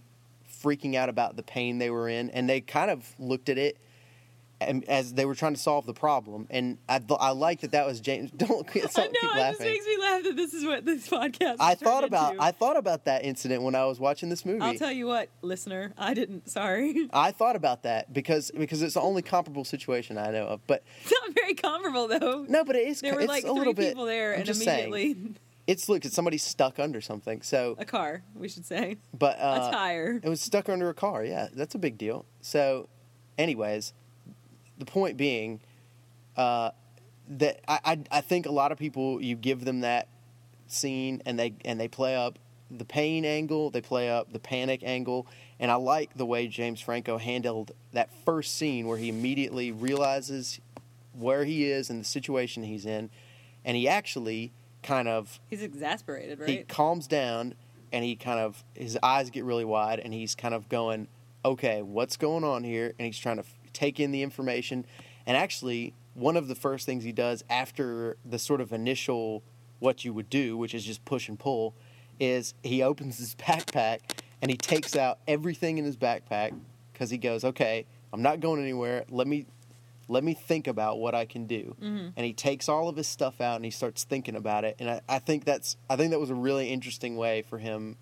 freaking 0.64 0.96
out 0.96 1.10
about 1.10 1.36
the 1.36 1.44
pain 1.44 1.78
they 1.78 1.90
were 1.90 2.08
in, 2.08 2.30
and 2.30 2.50
they 2.50 2.62
kind 2.62 2.90
of 2.90 3.14
looked 3.20 3.50
at 3.50 3.58
it 3.58 3.78
as 4.62 5.14
they 5.14 5.26
were 5.26 5.36
trying 5.36 5.54
to 5.54 5.60
solve 5.60 5.86
the 5.86 5.94
problem. 5.94 6.48
And 6.50 6.78
I, 6.88 7.00
th- 7.00 7.18
I 7.20 7.32
like 7.32 7.62
that 7.62 7.72
that 7.72 7.86
was 7.86 8.02
James. 8.02 8.32
Don't, 8.40 8.50
don't 8.50 8.60
I 8.60 8.62
know. 8.62 8.74
keep 8.74 8.84
It 8.84 8.92
just 8.92 9.60
makes 9.60 9.86
me 9.86 9.98
laugh 10.00 10.24
that 10.24 10.36
this 10.36 10.54
is 10.54 10.66
what 10.66 10.86
this 10.86 11.08
podcast. 11.08 11.58
I 11.60 11.76
thought 11.76 12.04
about 12.04 12.34
into. 12.34 12.44
I 12.44 12.52
thought 12.52 12.78
about 12.78 13.06
that 13.06 13.24
incident 13.24 13.64
when 13.64 13.76
I 13.76 13.86
was 13.86 14.00
watching 14.00 14.30
this 14.30 14.46
movie. 14.46 14.62
I'll 14.62 14.76
tell 14.76 14.92
you 14.92 15.08
what, 15.08 15.30
listener, 15.42 15.94
I 15.98 16.14
didn't. 16.14 16.50
Sorry, 16.50 17.10
I 17.14 17.32
thought 17.32 17.56
about 17.56 17.84
that 17.84 18.12
because 18.14 18.52
because 18.52 18.82
it's 18.82 18.96
the 18.96 19.02
only 19.02 19.22
comparable 19.22 19.66
situation 19.66 20.18
I 20.18 20.32
know 20.32 20.46
of. 20.46 20.66
But 20.68 20.84
it's 21.04 21.12
not 21.12 21.34
very 21.36 21.54
comparable 21.54 22.08
though. 22.08 22.46
no, 22.48 22.64
but 22.64 22.76
it 22.76 22.88
is. 22.88 23.02
there 23.02 23.14
were 23.14 23.22
it's 23.22 23.30
like 23.30 23.46
a 23.46 23.52
little 23.52 23.74
bit, 23.74 23.90
people 23.90 24.06
there, 24.06 24.34
I'm 24.34 24.42
and 24.42 24.50
immediately 24.50 25.14
saying, 25.14 25.38
it's 25.68 25.88
look, 25.90 26.06
it's 26.06 26.16
somebody 26.16 26.38
stuck 26.38 26.80
under 26.80 27.02
something. 27.02 27.42
So, 27.42 27.76
a 27.78 27.86
car. 27.86 28.24
We 28.36 28.50
should 28.50 28.66
say 28.66 28.98
but 29.14 29.40
uh, 29.40 29.70
a 29.70 29.72
tire. 29.72 30.20
It 30.24 30.30
was 30.30 30.42
stuck 30.42 30.70
under 30.70 30.90
a 30.90 30.94
car. 30.94 31.24
Yeah, 31.24 31.48
that's 31.54 31.76
a 31.76 31.80
big 31.80 31.98
deal. 31.98 32.26
So, 32.42 32.90
anyways, 33.38 33.94
the 34.80 34.86
point 34.86 35.18
being 35.18 35.60
uh, 36.36 36.72
that 37.30 37.60
I, 37.68 37.80
I 37.86 38.00
I 38.12 38.22
think 38.22 38.46
a 38.46 38.52
lot 38.52 38.72
of 38.72 38.78
people 38.78 39.22
you 39.22 39.36
give 39.36 39.66
them 39.66 39.82
that 39.82 40.08
scene 40.68 41.22
and 41.26 41.38
they 41.38 41.54
and 41.66 41.80
they 41.80 41.88
play 41.88 42.16
up 42.16 42.40
the 42.72 42.86
pain 42.86 43.26
angle, 43.26 43.70
they 43.70 43.82
play 43.82 44.10
up 44.10 44.32
the 44.32 44.40
panic 44.40 44.82
angle, 44.84 45.28
and 45.60 45.72
I 45.72 45.76
like 45.76 46.14
the 46.16 46.26
way 46.26 46.48
James 46.48 46.80
Franco 46.82 47.18
handled 47.18 47.72
that 47.94 48.10
first 48.26 48.56
scene 48.58 48.88
where 48.88 48.98
he 48.98 49.10
immediately 49.10 49.72
realizes 49.72 50.60
where 51.14 51.46
he 51.46 51.70
is 51.70 51.90
and 51.90 52.02
the 52.02 52.06
situation 52.06 52.64
he's 52.64 52.86
in, 52.86 53.10
and 53.66 53.76
he 53.76 53.88
actually 53.88 54.52
kind 54.84 55.08
of 55.08 55.40
He's 55.50 55.62
exasperated, 55.64 56.40
right? 56.40 56.50
he 56.50 56.58
calms 56.60 57.08
down 57.08 57.56
and 57.92 58.06
he 58.06 58.16
kind 58.16 58.40
of 58.40 58.64
his 58.76 58.98
eyes 59.02 59.30
get 59.30 59.44
really 59.44 59.66
wide 59.66 60.00
and 60.00 60.14
he's 60.14 60.36
kind 60.36 60.54
of 60.54 60.70
going 60.70 61.08
okay 61.44 61.82
what's 61.82 62.18
going 62.18 62.44
on 62.44 62.64
here? 62.64 62.94
And 63.00 63.06
he's 63.06 63.18
trying 63.18 63.38
to 63.38 63.44
take 63.70 64.00
in 64.00 64.12
the 64.12 64.22
information 64.22 64.86
and 65.26 65.38
actually 65.38 65.94
one 66.14 66.36
of 66.36 66.48
the 66.48 66.56
first 66.56 66.86
things 66.86 67.04
he 67.04 67.12
does 67.12 67.44
after 67.50 68.18
the 68.26 68.40
sort 68.40 68.62
of 68.62 68.74
initial 68.74 69.44
what 69.80 70.04
you 70.04 70.14
would 70.14 70.30
do 70.30 70.58
which 70.58 70.74
is 70.74 70.84
just 70.84 71.04
push 71.06 71.30
and 71.30 71.40
pull 71.40 71.74
is 72.20 72.54
he 72.64 72.82
opens 72.82 73.18
his 73.18 73.36
backpack 73.40 74.00
and 74.42 74.52
he 74.52 74.58
takes 74.58 74.96
out 74.96 75.20
everything 75.28 75.78
in 75.78 75.86
his 75.86 75.98
backpack 75.98 76.58
because 76.94 77.10
he 77.10 77.18
goes 77.18 77.44
okay 77.44 77.86
i'm 78.12 78.22
not 78.22 78.40
going 78.40 78.62
anywhere 78.62 79.06
let 79.10 79.28
me 79.28 79.46
let 80.10 80.24
me 80.24 80.34
think 80.34 80.68
about 80.68 81.00
what 81.00 81.14
I 81.14 81.26
can 81.26 81.46
do. 81.46 81.76
Mm-hmm. 81.80 82.08
And 82.18 82.26
he 82.26 82.34
takes 82.34 82.68
all 82.68 82.90
of 82.90 82.98
his 82.98 83.08
stuff 83.08 83.40
out 83.40 83.58
and 83.58 83.64
he 83.64 83.72
starts 83.72 84.04
thinking 84.04 84.36
about 84.36 84.66
it. 84.66 84.76
And 84.80 84.90
I, 84.90 85.02
I 85.08 85.20
think 85.20 85.46
that's 85.46 85.78
I 85.90 85.96
think 85.96 86.12
that 86.12 86.20
was 86.20 86.32
a 86.32 86.36
really 86.36 86.70
interesting 86.70 87.16
way 87.16 87.44
for 87.44 87.60
him 87.60 87.96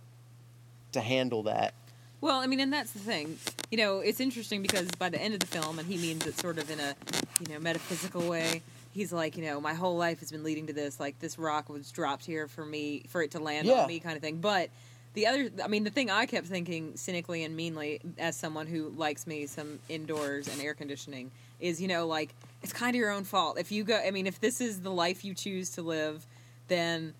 to 0.93 1.01
handle 1.01 1.43
that. 1.43 1.73
Well, 2.19 2.39
I 2.39 2.47
mean, 2.47 2.59
and 2.59 2.73
that's 2.73 2.91
the 2.91 2.99
thing. 2.99 3.37
You 3.69 3.77
know, 3.77 3.99
it's 3.99 4.19
interesting 4.19 4.61
because 4.61 4.87
by 4.97 5.09
the 5.09 5.21
end 5.21 5.33
of 5.33 5.39
the 5.39 5.45
film, 5.47 5.77
and 5.79 5.87
he 5.87 5.97
means 5.97 6.25
it 6.25 6.37
sort 6.39 6.57
of 6.57 6.69
in 6.71 6.79
a, 6.79 6.95
you 7.39 7.53
know, 7.53 7.59
metaphysical 7.59 8.27
way. 8.27 8.61
He's 8.91 9.13
like, 9.13 9.37
you 9.37 9.43
know, 9.43 9.61
my 9.61 9.75
whole 9.75 9.95
life 9.95 10.19
has 10.21 10.31
been 10.31 10.43
leading 10.43 10.65
to 10.67 10.73
this. 10.73 10.99
Like, 10.99 11.19
this 11.19 11.37
rock 11.37 11.69
was 11.69 11.91
dropped 11.91 12.25
here 12.25 12.47
for 12.47 12.65
me, 12.65 13.03
for 13.09 13.21
it 13.21 13.31
to 13.31 13.39
land 13.39 13.67
Yeah. 13.67 13.81
on 13.81 13.87
me, 13.87 13.99
kind 13.99 14.15
of 14.15 14.23
thing. 14.23 14.37
But 14.37 14.71
the 15.13 15.27
other, 15.27 15.49
I 15.63 15.67
mean, 15.67 15.83
the 15.83 15.91
thing 15.91 16.09
I 16.09 16.25
kept 16.25 16.47
thinking 16.47 16.97
cynically 16.97 17.43
and 17.43 17.55
meanly, 17.55 18.01
as 18.17 18.35
someone 18.35 18.65
who 18.65 18.89
likes 18.89 19.27
me 19.27 19.45
some 19.45 19.77
indoors 19.87 20.47
and 20.47 20.59
air 20.59 20.73
conditioning, 20.73 21.29
is, 21.59 21.79
you 21.81 21.87
know, 21.87 22.07
like 22.07 22.33
it's 22.63 22.73
kind 22.73 22.95
of 22.95 22.99
your 22.99 23.11
own 23.11 23.23
fault. 23.23 23.59
If 23.59 23.71
you 23.71 23.83
go, 23.83 23.95
I 24.03 24.09
mean, 24.11 24.25
if 24.25 24.39
this 24.39 24.61
is 24.61 24.81
the 24.81 24.91
life 24.91 25.23
you 25.23 25.33
choose 25.35 25.71
to 25.71 25.81
live, 25.83 26.25
then 26.67 27.13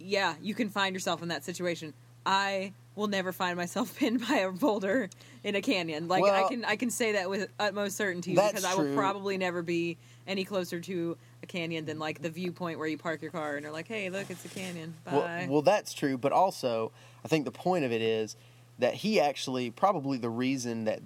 yeah, 0.00 0.34
you 0.42 0.54
can 0.54 0.68
find 0.68 0.94
yourself 0.94 1.22
in 1.22 1.28
that 1.28 1.44
situation. 1.44 1.92
I 2.26 2.72
will 3.00 3.08
never 3.08 3.32
find 3.32 3.56
myself 3.56 3.96
pinned 3.98 4.26
by 4.28 4.36
a 4.36 4.52
boulder 4.52 5.08
in 5.42 5.56
a 5.56 5.62
canyon. 5.62 6.06
Like 6.06 6.22
I 6.22 6.46
can 6.48 6.64
I 6.64 6.76
can 6.76 6.90
say 6.90 7.12
that 7.12 7.28
with 7.28 7.50
utmost 7.58 7.96
certainty 7.96 8.34
because 8.34 8.64
I 8.64 8.74
will 8.74 8.84
true. 8.84 8.94
probably 8.94 9.38
never 9.38 9.62
be 9.62 9.96
any 10.26 10.44
closer 10.44 10.78
to 10.80 11.16
a 11.42 11.46
canyon 11.46 11.86
than 11.86 11.98
like 11.98 12.22
the 12.22 12.30
viewpoint 12.30 12.78
where 12.78 12.86
you 12.86 12.98
park 12.98 13.22
your 13.22 13.32
car 13.32 13.56
and 13.56 13.66
are 13.66 13.72
like, 13.72 13.88
"Hey, 13.88 14.10
look, 14.10 14.30
it's 14.30 14.44
a 14.44 14.48
canyon." 14.48 14.94
Bye. 15.04 15.12
Well, 15.12 15.48
well, 15.48 15.62
that's 15.62 15.92
true, 15.94 16.16
but 16.16 16.32
also 16.32 16.92
I 17.24 17.28
think 17.28 17.46
the 17.46 17.50
point 17.50 17.84
of 17.84 17.90
it 17.90 18.02
is 18.02 18.36
that 18.78 18.94
he 18.94 19.18
actually 19.18 19.70
probably 19.70 20.18
the 20.18 20.30
reason 20.30 20.84
that 20.84 21.00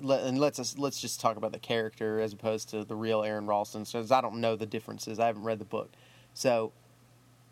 let, 0.00 0.22
and 0.24 0.38
let's 0.38 0.58
us 0.58 0.76
let's 0.78 1.00
just 1.00 1.20
talk 1.20 1.36
about 1.36 1.52
the 1.52 1.58
character 1.58 2.20
as 2.20 2.32
opposed 2.32 2.68
to 2.70 2.84
the 2.84 2.94
real 2.94 3.22
Aron 3.22 3.46
Ralston, 3.46 3.84
because 3.84 4.12
I 4.12 4.20
don't 4.20 4.36
know 4.36 4.56
the 4.56 4.66
differences. 4.66 5.18
I 5.18 5.26
haven't 5.26 5.44
read 5.44 5.58
the 5.58 5.64
book, 5.64 5.90
so 6.34 6.72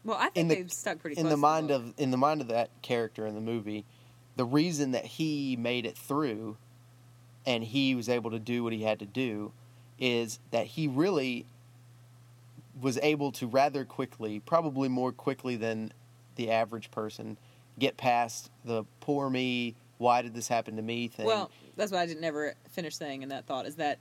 Well, 0.04 0.16
I 0.18 0.24
think 0.24 0.36
in 0.36 0.48
the- 0.48 0.54
they've 0.56 0.72
stuck 0.72 0.98
pretty 0.98 1.20
in 1.20 1.28
the 1.28 1.36
mind 1.36 1.70
of 1.70 1.94
in 1.98 2.10
the 2.10 2.16
mind 2.16 2.40
of 2.40 2.48
that 2.48 2.70
character 2.82 3.26
in 3.26 3.34
the 3.34 3.40
movie, 3.40 3.84
the 4.36 4.44
reason 4.44 4.90
that 4.92 5.04
he 5.04 5.56
made 5.56 5.86
it 5.86 5.96
through, 5.96 6.56
and 7.46 7.62
he 7.64 7.94
was 7.94 8.08
able 8.08 8.30
to 8.30 8.38
do 8.38 8.64
what 8.64 8.72
he 8.72 8.82
had 8.82 8.98
to 8.98 9.06
do, 9.06 9.52
is 9.98 10.38
that 10.50 10.66
he 10.66 10.88
really 10.88 11.46
was 12.80 12.98
able 13.02 13.30
to 13.32 13.46
rather 13.46 13.84
quickly, 13.84 14.40
probably 14.40 14.88
more 14.88 15.12
quickly 15.12 15.56
than 15.56 15.92
the 16.36 16.50
average 16.50 16.90
person, 16.90 17.36
get 17.78 17.96
past 17.96 18.50
the 18.64 18.84
poor 19.00 19.30
me. 19.30 19.76
Why 19.98 20.22
did 20.22 20.34
this 20.34 20.48
happen 20.48 20.74
to 20.76 20.82
me 20.82 21.06
thing? 21.06 21.26
Well, 21.26 21.50
that's 21.76 21.92
what 21.92 22.00
I 22.00 22.06
didn't 22.06 22.24
ever 22.24 22.54
finish 22.70 22.96
saying 22.96 23.22
in 23.22 23.28
that 23.28 23.46
thought 23.46 23.66
is 23.66 23.76
that, 23.76 23.98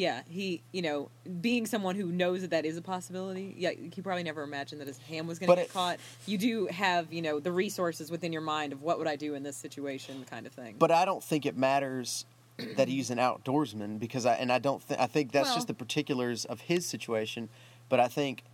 yeah, 0.00 0.22
he, 0.30 0.62
you 0.72 0.80
know, 0.80 1.10
being 1.42 1.66
someone 1.66 1.94
who 1.94 2.06
knows 2.06 2.40
that 2.40 2.52
that 2.52 2.64
is 2.64 2.78
a 2.78 2.80
possibility, 2.80 3.54
yeah, 3.58 3.72
he 3.72 4.00
probably 4.00 4.22
never 4.22 4.42
imagined 4.42 4.80
that 4.80 4.88
his 4.88 4.96
hand 4.96 5.28
was 5.28 5.38
going 5.38 5.50
to 5.50 5.56
get 5.56 5.66
it- 5.66 5.72
caught. 5.74 5.98
You 6.24 6.38
do 6.38 6.66
have, 6.68 7.12
you 7.12 7.20
know, 7.20 7.38
the 7.38 7.52
resources 7.52 8.10
within 8.10 8.32
your 8.32 8.40
mind 8.40 8.72
of 8.72 8.80
what 8.80 8.96
would 8.96 9.06
I 9.06 9.16
do 9.16 9.34
in 9.34 9.42
this 9.42 9.58
situation 9.58 10.24
kind 10.24 10.46
of 10.46 10.54
thing. 10.54 10.76
But 10.78 10.90
I 10.90 11.04
don't 11.04 11.22
think 11.22 11.44
it 11.44 11.54
matters 11.54 12.24
that 12.78 12.88
he's 12.88 13.10
an 13.10 13.18
outdoorsman 13.18 13.98
because 13.98 14.24
I 14.24 14.36
and 14.36 14.50
I 14.50 14.58
don't 14.58 14.82
think 14.82 14.98
I 14.98 15.06
think 15.06 15.32
that's 15.32 15.48
Well- 15.48 15.56
just 15.56 15.66
the 15.68 15.74
particulars 15.74 16.46
of 16.46 16.62
his 16.62 16.86
situation. 16.86 17.50
But 17.90 18.00
I 18.00 18.08
think 18.08 18.44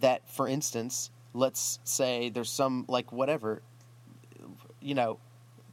that, 0.00 0.28
for 0.28 0.46
instance, 0.46 1.10
let's 1.32 1.78
say 1.84 2.28
there's 2.28 2.50
some 2.50 2.84
like 2.86 3.12
whatever, 3.12 3.62
you 4.82 4.94
know, 4.94 5.18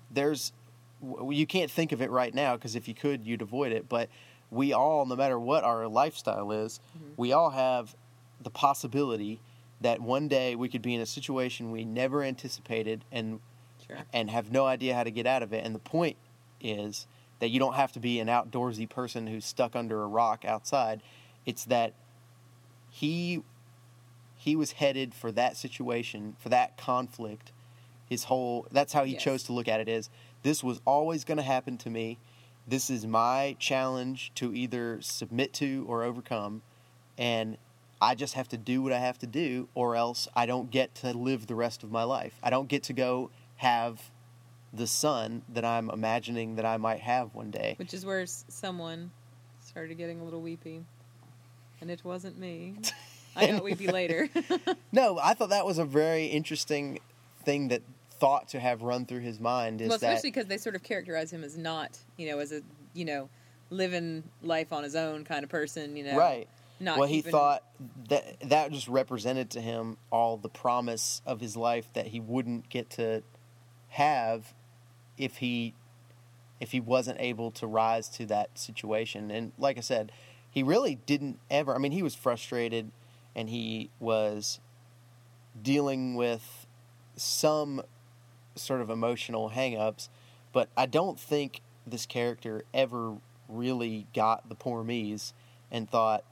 there's 0.09 0.53
you 1.29 1.45
can't 1.45 1.69
think 1.69 1.91
of 1.91 2.01
it 2.01 2.09
right 2.09 2.33
now 2.33 2.55
because 2.55 2.77
if 2.77 2.87
you 2.87 2.93
could, 2.93 3.25
you'd 3.25 3.41
avoid 3.41 3.73
it. 3.73 3.89
But 3.89 4.07
we 4.51 4.73
all, 4.73 5.05
no 5.05 5.15
matter 5.15 5.39
what 5.39 5.63
our 5.63 5.87
lifestyle 5.87 6.51
is, 6.51 6.79
mm-hmm. 6.97 7.09
we 7.17 7.31
all 7.31 7.51
have 7.51 7.95
the 8.41 8.49
possibility 8.49 9.39
that 9.81 10.01
one 10.01 10.27
day 10.27 10.55
we 10.55 10.67
could 10.69 10.81
be 10.81 10.93
in 10.95 11.01
a 11.01 11.05
situation 11.05 11.71
we 11.71 11.85
never 11.85 12.23
anticipated 12.23 13.05
and 13.11 13.39
sure. 13.87 13.97
and 14.11 14.29
have 14.29 14.51
no 14.51 14.65
idea 14.65 14.93
how 14.93 15.03
to 15.03 15.11
get 15.11 15.25
out 15.25 15.43
of 15.43 15.53
it. 15.53 15.65
And 15.65 15.73
the 15.73 15.79
point 15.79 16.17
is 16.61 17.07
that 17.39 17.49
you 17.49 17.59
don't 17.59 17.75
have 17.75 17.91
to 17.93 17.99
be 17.99 18.19
an 18.19 18.27
outdoorsy 18.27 18.89
person 18.89 19.27
who's 19.27 19.45
stuck 19.45 19.75
under 19.75 20.03
a 20.03 20.07
rock 20.07 20.43
outside. 20.45 21.01
It's 21.45 21.65
that 21.65 21.93
he 22.89 23.43
he 24.35 24.55
was 24.55 24.73
headed 24.73 25.13
for 25.13 25.31
that 25.33 25.57
situation, 25.57 26.35
for 26.39 26.49
that 26.49 26.77
conflict. 26.77 27.51
His 28.09 28.25
whole 28.25 28.67
that's 28.71 28.93
how 28.93 29.03
he 29.03 29.13
Yes. 29.13 29.23
chose 29.23 29.43
to 29.43 29.53
look 29.53 29.67
at 29.67 29.79
it 29.79 29.87
is 29.87 30.09
this 30.43 30.63
was 30.63 30.81
always 30.85 31.23
going 31.23 31.37
to 31.37 31.43
happen 31.43 31.77
to 31.77 31.89
me. 31.89 32.17
This 32.69 32.91
is 32.91 33.07
my 33.07 33.55
challenge 33.57 34.31
to 34.35 34.53
either 34.53 35.01
submit 35.01 35.53
to 35.53 35.85
or 35.87 36.03
overcome 36.03 36.61
and 37.17 37.57
I 38.01 38.15
just 38.15 38.35
have 38.35 38.47
to 38.49 38.57
do 38.57 38.81
what 38.81 38.93
I 38.93 38.99
have 38.99 39.17
to 39.19 39.27
do, 39.27 39.67
or 39.75 39.95
else 39.95 40.29
I 40.33 40.45
don't 40.45 40.71
get 40.71 40.95
to 40.95 41.11
live 41.11 41.47
the 41.47 41.55
rest 41.55 41.83
of 41.83 41.91
my 41.91 42.03
life. 42.03 42.33
I 42.41 42.49
don't 42.49 42.69
get 42.69 42.83
to 42.83 42.93
go 42.93 43.29
have 43.57 43.99
the 44.71 44.87
son 44.87 45.41
that 45.49 45.65
I'm 45.65 45.89
imagining 45.89 46.55
that 46.55 46.65
I 46.65 46.77
might 46.77 47.01
have 47.01 47.35
one 47.35 47.51
day. 47.51 47.73
Which 47.77 47.93
is 47.93 48.05
where 48.05 48.25
someone 48.25 49.11
started 49.65 49.97
getting 49.97 50.21
a 50.21 50.23
little 50.23 50.41
weepy. 50.41 50.85
And 51.81 51.91
it 51.91 52.05
wasn't 52.05 52.39
me. 52.39 52.75
I 53.35 53.47
got 53.47 53.63
weepy 53.63 53.87
later. 53.87 54.29
No, 54.91 55.19
I 55.23 55.33
thought 55.33 55.49
that 55.49 55.65
was 55.65 55.77
a 55.77 55.85
very 55.85 56.25
interesting 56.25 56.99
thing 57.43 57.67
that 57.67 57.81
thought 58.19 58.49
to 58.49 58.59
have 58.59 58.81
run 58.81 59.05
through 59.05 59.21
his 59.21 59.39
mind 59.39 59.81
is 59.81 59.89
well, 59.89 59.97
that 59.97 60.07
especially 60.07 60.31
because 60.31 60.47
they 60.47 60.57
sort 60.57 60.75
of 60.75 60.83
characterize 60.83 61.31
him 61.31 61.43
as 61.43 61.57
not, 61.57 61.97
you 62.17 62.27
know, 62.27 62.39
as 62.39 62.51
a, 62.51 62.61
you 62.93 63.05
know, 63.05 63.29
living 63.69 64.23
life 64.41 64.73
on 64.73 64.83
his 64.83 64.95
own 64.95 65.23
kind 65.23 65.43
of 65.43 65.49
person, 65.49 65.95
you 65.95 66.03
know. 66.03 66.17
right. 66.17 66.47
Not 66.81 66.97
well, 66.97 67.09
he 67.09 67.21
thought 67.21 67.63
that 68.07 68.39
that 68.49 68.71
just 68.71 68.87
represented 68.87 69.49
to 69.51 69.61
him 69.61 69.97
all 70.11 70.37
the 70.37 70.47
promise 70.47 71.21
of 71.25 71.41
his 71.41 71.57
life 71.57 71.91
that 71.91 72.07
he 72.07 72.21
wouldn't 72.21 72.69
get 72.69 72.89
to 72.91 73.21
have 73.89 74.53
if 75.17 75.37
he 75.37 75.73
if 76.61 76.71
he 76.71 76.79
wasn't 76.79 77.19
able 77.19 77.51
to 77.51 77.67
rise 77.67 78.07
to 78.09 78.25
that 78.27 78.57
situation. 78.57 79.29
And 79.29 79.51
like 79.57 79.77
I 79.77 79.81
said, 79.81 80.11
he 80.49 80.63
really 80.63 80.95
didn't 80.95 81.39
ever. 81.49 81.75
I 81.75 81.79
mean, 81.79 81.91
he 81.91 82.03
was 82.03 82.15
frustrated 82.15 82.91
and 83.35 83.49
he 83.49 83.89
was 83.99 84.59
dealing 85.61 86.15
with 86.15 86.65
some 87.15 87.81
sort 88.55 88.81
of 88.81 88.89
emotional 88.89 89.51
hangups, 89.51 90.09
but 90.53 90.69
I 90.75 90.85
don't 90.85 91.19
think 91.19 91.61
this 91.85 92.05
character 92.05 92.63
ever 92.73 93.15
really 93.47 94.07
got 94.13 94.47
the 94.49 94.55
poor 94.55 94.83
me's 94.83 95.33
and 95.71 95.89
thought, 95.89 96.23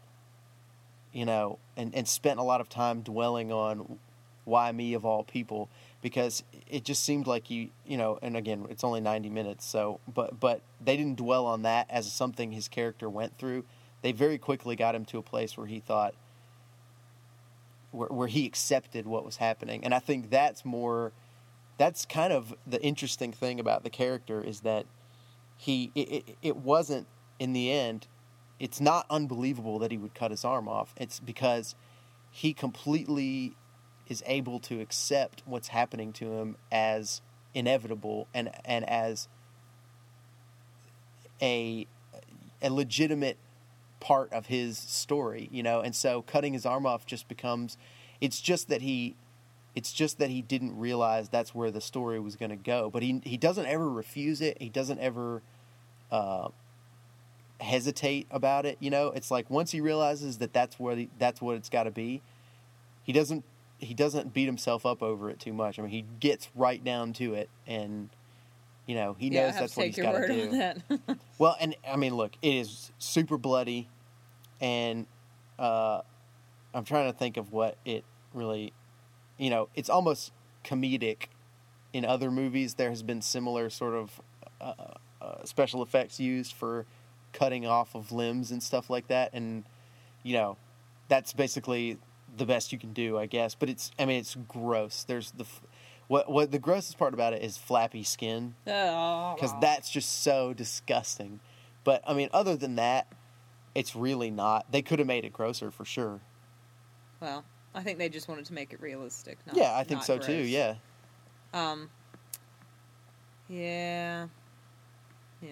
you 1.11 1.25
know, 1.25 1.59
and, 1.75 1.93
and 1.95 2.07
spent 2.07 2.39
a 2.39 2.43
lot 2.43 2.61
of 2.61 2.69
time 2.69 3.01
dwelling 3.01 3.51
on 3.51 3.99
why 4.45 4.71
me 4.71 4.93
of 4.93 5.05
all 5.05 5.23
people 5.23 5.67
because 6.01 6.41
it 6.69 6.85
just 6.85 7.03
seemed 7.03 7.27
like 7.27 7.49
you 7.49 7.67
you 7.85 7.97
know 7.97 8.17
and 8.21 8.37
again 8.37 8.65
it's 8.69 8.81
only 8.81 9.01
90 9.01 9.29
minutes 9.29 9.65
so 9.65 9.99
but 10.11 10.39
but 10.39 10.61
they 10.83 10.95
didn't 10.95 11.17
dwell 11.17 11.45
on 11.45 11.63
that 11.63 11.85
as 11.89 12.09
something 12.09 12.53
his 12.53 12.67
character 12.69 13.09
went 13.09 13.37
through. 13.37 13.65
They 14.03 14.13
very 14.13 14.37
quickly 14.37 14.77
got 14.77 14.95
him 14.95 15.03
to 15.05 15.17
a 15.17 15.21
place 15.21 15.57
where 15.57 15.67
he 15.67 15.79
thought 15.81 16.13
where, 17.91 18.07
where 18.07 18.27
he 18.27 18.45
accepted 18.45 19.05
what 19.05 19.25
was 19.25 19.35
happening 19.35 19.83
and 19.83 19.93
i 19.93 19.99
think 19.99 20.29
that's 20.29 20.63
more 20.63 21.11
that's 21.77 22.05
kind 22.05 22.33
of 22.33 22.53
the 22.65 22.81
interesting 22.81 23.31
thing 23.31 23.59
about 23.59 23.83
the 23.83 23.89
character 23.89 24.41
is 24.41 24.61
that 24.61 24.85
he 25.57 25.91
it, 25.95 26.09
it, 26.09 26.37
it 26.41 26.57
wasn't 26.57 27.07
in 27.39 27.53
the 27.53 27.71
end 27.71 28.07
it's 28.59 28.81
not 28.81 29.05
unbelievable 29.09 29.79
that 29.79 29.91
he 29.91 29.97
would 29.97 30.13
cut 30.13 30.31
his 30.31 30.43
arm 30.43 30.67
off 30.67 30.93
it's 30.97 31.19
because 31.19 31.75
he 32.31 32.53
completely 32.53 33.55
is 34.07 34.23
able 34.25 34.59
to 34.59 34.79
accept 34.79 35.43
what's 35.45 35.69
happening 35.69 36.13
to 36.13 36.31
him 36.33 36.55
as 36.71 37.21
inevitable 37.53 38.27
and 38.33 38.49
and 38.65 38.87
as 38.89 39.27
a 41.41 41.87
a 42.61 42.69
legitimate 42.69 43.37
part 43.99 44.31
of 44.31 44.47
his 44.47 44.77
story, 44.77 45.49
you 45.51 45.63
know. 45.63 45.81
And 45.81 45.95
so 45.95 46.21
cutting 46.21 46.53
his 46.53 46.65
arm 46.65 46.85
off 46.85 47.05
just 47.05 47.27
becomes 47.27 47.77
it's 48.21 48.41
just 48.41 48.69
that 48.69 48.81
he 48.81 49.15
it's 49.77 49.93
just 49.93 50.17
that 50.17 50.31
he 50.31 50.41
didn't 50.41 50.75
realize 50.75 51.29
that's 51.29 51.53
where 51.53 51.69
the 51.69 51.79
story 51.79 52.19
was 52.19 52.35
going 52.35 52.49
to 52.49 52.55
go, 52.55 52.89
but 52.89 53.03
he 53.03 53.21
he 53.23 53.37
doesn't 53.37 53.67
ever 53.67 53.87
refuse 53.87 54.41
it. 54.41 54.59
He 54.59 54.69
doesn't 54.69 54.97
ever 54.97 55.43
uh, 56.11 56.47
hesitate 57.61 58.25
about 58.31 58.65
it, 58.65 58.77
you 58.79 58.89
know. 58.89 59.09
It's 59.09 59.29
like 59.29 59.51
once 59.51 59.69
he 59.69 59.79
realizes 59.79 60.39
that 60.39 60.51
that's 60.51 60.79
where 60.79 60.95
the, 60.95 61.09
that's 61.19 61.43
what 61.43 61.57
it's 61.57 61.69
got 61.69 61.83
to 61.83 61.91
be, 61.91 62.23
he 63.03 63.13
doesn't 63.13 63.43
he 63.77 63.93
doesn't 63.93 64.33
beat 64.33 64.47
himself 64.47 64.83
up 64.83 65.03
over 65.03 65.29
it 65.29 65.39
too 65.39 65.53
much. 65.53 65.77
I 65.77 65.83
mean, 65.83 65.91
he 65.91 66.05
gets 66.19 66.49
right 66.55 66.83
down 66.83 67.13
to 67.13 67.35
it, 67.35 67.47
and 67.67 68.09
you 68.87 68.95
know 68.95 69.15
he 69.19 69.29
knows 69.29 69.51
have 69.51 69.59
that's 69.59 69.77
what 69.77 69.85
he's 69.85 69.97
got 69.97 70.13
to 70.13 70.27
do. 70.89 71.15
Well, 71.37 71.55
and 71.59 71.75
I 71.87 71.97
mean, 71.97 72.15
look, 72.15 72.31
it 72.41 72.55
is 72.55 72.91
super 72.97 73.37
bloody, 73.37 73.87
and 74.59 75.05
uh, 75.59 76.01
I'm 76.73 76.83
trying 76.83 77.11
to 77.11 77.15
think 77.15 77.37
of 77.37 77.53
what 77.53 77.77
it 77.85 78.03
really, 78.33 78.73
you 79.37 79.49
know, 79.49 79.69
it's 79.75 79.89
almost 79.89 80.31
comedic. 80.63 81.25
In 81.93 82.05
other 82.05 82.29
movies, 82.29 82.75
there 82.75 82.89
has 82.89 83.01
been 83.03 83.21
similar 83.21 83.69
sort 83.69 83.93
of 83.95 84.21
uh, 84.61 84.73
uh, 85.21 85.45
special 85.45 85.81
effects 85.81 86.19
used 86.19 86.53
for 86.53 86.85
cutting 87.33 87.65
off 87.65 87.95
of 87.95 88.11
limbs 88.11 88.51
and 88.51 88.61
stuff 88.61 88.89
like 88.89 89.07
that, 89.07 89.31
and 89.33 89.63
you 90.23 90.33
know, 90.33 90.57
that's 91.07 91.33
basically 91.33 91.97
the 92.35 92.45
best 92.45 92.71
you 92.71 92.77
can 92.77 92.93
do, 92.93 93.17
I 93.17 93.25
guess. 93.25 93.55
But 93.55 93.69
it's, 93.69 93.91
I 93.97 94.05
mean, 94.05 94.19
it's 94.19 94.35
gross. 94.47 95.03
There's 95.07 95.31
the, 95.31 95.43
f- 95.43 95.61
what 96.07 96.29
what 96.29 96.51
the 96.51 96.59
grossest 96.59 96.97
part 96.97 97.13
about 97.13 97.33
it 97.33 97.41
is 97.41 97.57
flappy 97.57 98.03
skin 98.03 98.55
Oh. 98.67 99.33
because 99.35 99.53
that's 99.61 99.89
just 99.89 100.21
so 100.23 100.53
disgusting. 100.53 101.39
But 101.83 102.01
I 102.05 102.13
mean, 102.13 102.29
other 102.33 102.55
than 102.57 102.75
that, 102.75 103.07
it's 103.73 103.95
really 103.95 104.29
not. 104.29 104.71
They 104.71 104.81
could 104.81 104.99
have 104.99 105.07
made 105.07 105.23
it 105.23 105.31
grosser 105.33 105.71
for 105.71 105.85
sure. 105.85 106.19
Well, 107.21 107.45
I 107.77 107.83
think 107.83 107.97
they 107.99 108.09
just 108.09 108.27
wanted 108.27 108.45
to 108.45 108.53
make 108.53 108.73
it 108.73 108.81
realistic. 108.81 109.37
Not, 109.45 109.55
yeah, 109.55 109.75
I 109.77 109.83
think 109.83 110.03
so 110.03 110.17
too. 110.17 110.33
Yeah, 110.33 110.75
Um. 111.53 111.89
Yeah. 113.49 114.27
Yeah. 115.41 115.49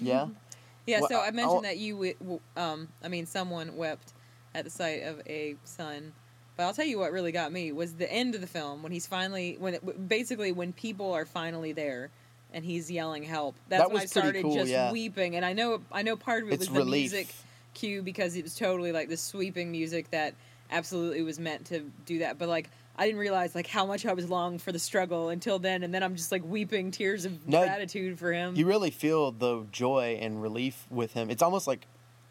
yeah. 0.00 0.26
Yeah. 0.84 0.98
Well, 0.98 1.08
so 1.10 1.20
I- 1.20 1.30
mentioned 1.30 1.64
that 1.64 1.78
you, 1.78 2.14
w- 2.18 2.40
um, 2.56 2.88
I 3.04 3.08
mean, 3.08 3.24
someone 3.24 3.76
wept 3.76 4.12
at 4.52 4.64
the 4.64 4.70
sight 4.70 5.04
of 5.04 5.22
a 5.28 5.54
son. 5.62 6.12
But 6.56 6.64
I'll 6.64 6.74
tell 6.74 6.84
you 6.84 6.98
what 6.98 7.12
really 7.12 7.30
got 7.30 7.52
me 7.52 7.70
was 7.70 7.94
the 7.94 8.12
end 8.12 8.34
of 8.34 8.40
the 8.40 8.48
film 8.48 8.82
when 8.82 8.90
he's 8.90 9.06
finally 9.06 9.56
when 9.60 9.74
it, 9.74 10.08
basically 10.08 10.50
when 10.50 10.72
people 10.72 11.12
are 11.12 11.24
finally 11.24 11.70
there 11.72 12.10
and 12.52 12.64
he's 12.64 12.90
yelling 12.90 13.22
help. 13.22 13.54
That's 13.68 13.84
That 13.84 13.92
when 13.92 14.02
I 14.02 14.06
started 14.06 14.42
cool, 14.42 14.54
just 14.54 14.72
yeah. 14.72 14.90
weeping. 14.90 15.36
And 15.36 15.44
I 15.46 15.52
know 15.52 15.82
I 15.92 16.02
know 16.02 16.16
part 16.16 16.42
of 16.42 16.48
it 16.50 16.54
It's 16.54 16.60
was 16.62 16.68
the 16.70 16.80
relief. 16.80 17.12
music 17.12 17.32
cue 17.74 18.02
because 18.02 18.34
it 18.34 18.42
was 18.42 18.56
totally 18.56 18.90
like 18.90 19.08
the 19.08 19.16
sweeping 19.16 19.70
music 19.70 20.10
that 20.10 20.34
absolutely 20.70 21.22
was 21.22 21.38
meant 21.38 21.66
to 21.66 21.80
do 22.06 22.20
that. 22.20 22.38
But 22.38 22.48
like 22.48 22.68
I 22.96 23.06
didn't 23.06 23.20
realize 23.20 23.54
like 23.54 23.66
how 23.66 23.86
much 23.86 24.04
I 24.06 24.12
was 24.12 24.28
longing 24.28 24.58
for 24.58 24.72
the 24.72 24.78
struggle 24.78 25.28
until 25.30 25.58
then, 25.58 25.82
and 25.82 25.92
then 25.94 26.02
I'm 26.02 26.14
just 26.16 26.30
like 26.32 26.42
weeping 26.44 26.90
tears 26.90 27.24
of 27.24 27.46
No, 27.48 27.62
gratitude 27.62 28.18
for 28.18 28.32
him. 28.32 28.54
You 28.54 28.66
really 28.66 28.90
feel 28.90 29.32
the 29.32 29.64
joy 29.72 30.18
and 30.20 30.42
relief 30.42 30.86
with 30.90 31.14
him. 31.14 31.30
It's 31.30 31.42
almost 31.42 31.66
like 31.66 31.86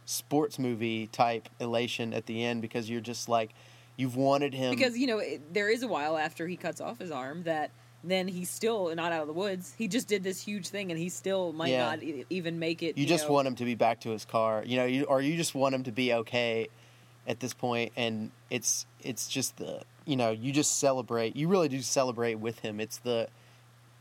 sports 0.06 0.60
movie 0.60 1.08
type 1.08 1.48
elation 1.60 2.14
at 2.14 2.26
the 2.26 2.44
end 2.44 2.62
because 2.62 2.90
you're 2.90 3.02
just 3.02 3.30
like, 3.30 3.52
You've 3.98 4.16
wanted 4.16 4.54
him 4.54 4.72
because 4.72 4.98
you 4.98 5.06
know 5.06 5.20
it, 5.20 5.54
there 5.54 5.70
is 5.70 5.84
a 5.84 5.88
while 5.88 6.18
after 6.18 6.48
he 6.48 6.56
cuts 6.56 6.82
off 6.82 6.98
his 6.98 7.12
arm 7.12 7.44
that 7.44 7.70
then 8.04 8.28
he's 8.28 8.50
still 8.50 8.96
not 8.96 9.12
out 9.12 9.22
of 9.22 9.28
the 9.28 9.34
woods. 9.34 9.76
He 9.78 9.88
just 9.88 10.08
did 10.08 10.24
this 10.24 10.42
huge 10.44 10.70
thing, 10.70 10.90
and 10.90 11.00
he 11.00 11.08
still 11.10 11.54
might 11.54 11.70
Yeah. 11.70 11.86
not 11.86 12.02
e- 12.02 12.26
even 12.32 12.58
make 12.58 12.82
it. 12.82 12.98
you 12.98 13.06
just 13.06 13.28
know. 13.28 13.34
want 13.34 13.48
him 13.48 13.56
to 13.58 13.66
be 13.66 13.76
back 13.76 14.00
to 14.02 14.10
his 14.10 14.26
car, 14.26 14.64
you 14.66 14.78
know, 14.78 14.86
you, 14.86 15.04
or 15.04 15.22
you 15.22 15.36
just 15.38 15.54
want 15.54 15.76
him 15.76 15.84
to 15.84 15.92
be 15.92 16.14
okay 16.14 16.68
at 17.28 17.40
this 17.40 17.54
point, 17.54 17.92
and 17.96 18.32
it's 18.50 18.86
it's 19.01 19.28
just 19.28 19.58
the 19.58 19.82
you 20.06 20.16
know 20.16 20.32
you 20.32 20.51
just 20.51 20.80
celebrate. 20.80 21.36
You 21.36 21.48
really 21.48 21.70
do 21.70 21.82
celebrate 21.82 22.36
with 22.36 22.60
him. 22.60 22.80
It's 22.80 22.98
the 22.98 23.28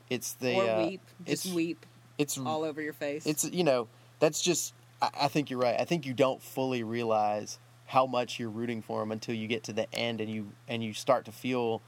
it's 0.09 0.33
the 0.35 0.55
or 0.55 0.71
uh, 0.71 0.87
weep, 0.87 1.03
just 1.27 1.47
it's 1.47 1.55
weep 1.55 1.87
it's 2.19 2.37
all 2.39 2.65
over 2.65 2.83
your 2.83 2.93
face. 2.93 3.25
it's 3.25 3.45
you 3.45 3.65
know 3.65 3.89
that's 4.19 4.43
just 4.43 4.75
I, 5.01 5.11
I 5.23 5.29
think 5.29 5.51
you're 5.51 5.61
right. 5.61 5.79
I 5.79 5.85
think 5.85 6.05
you 6.07 6.13
don't 6.13 6.43
fully 6.43 6.83
realize 6.83 7.59
how 7.87 8.07
much 8.07 8.39
you're 8.39 8.51
rooting 8.51 8.83
for 8.83 9.03
him 9.03 9.11
until 9.11 9.35
you 9.35 9.49
get 9.49 9.65
to 9.65 9.73
the 9.73 9.93
end 9.95 10.21
and 10.21 10.31
you 10.31 10.53
and 10.69 10.85
you 10.85 10.93
start 10.93 11.25
to 11.25 11.33
feel 11.33 11.83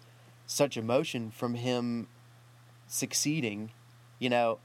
such 0.47 0.77
emotion 0.77 1.31
from 1.31 1.55
him 1.55 2.09
succeeding. 2.89 3.71
You 4.19 4.31
know, 4.31 4.59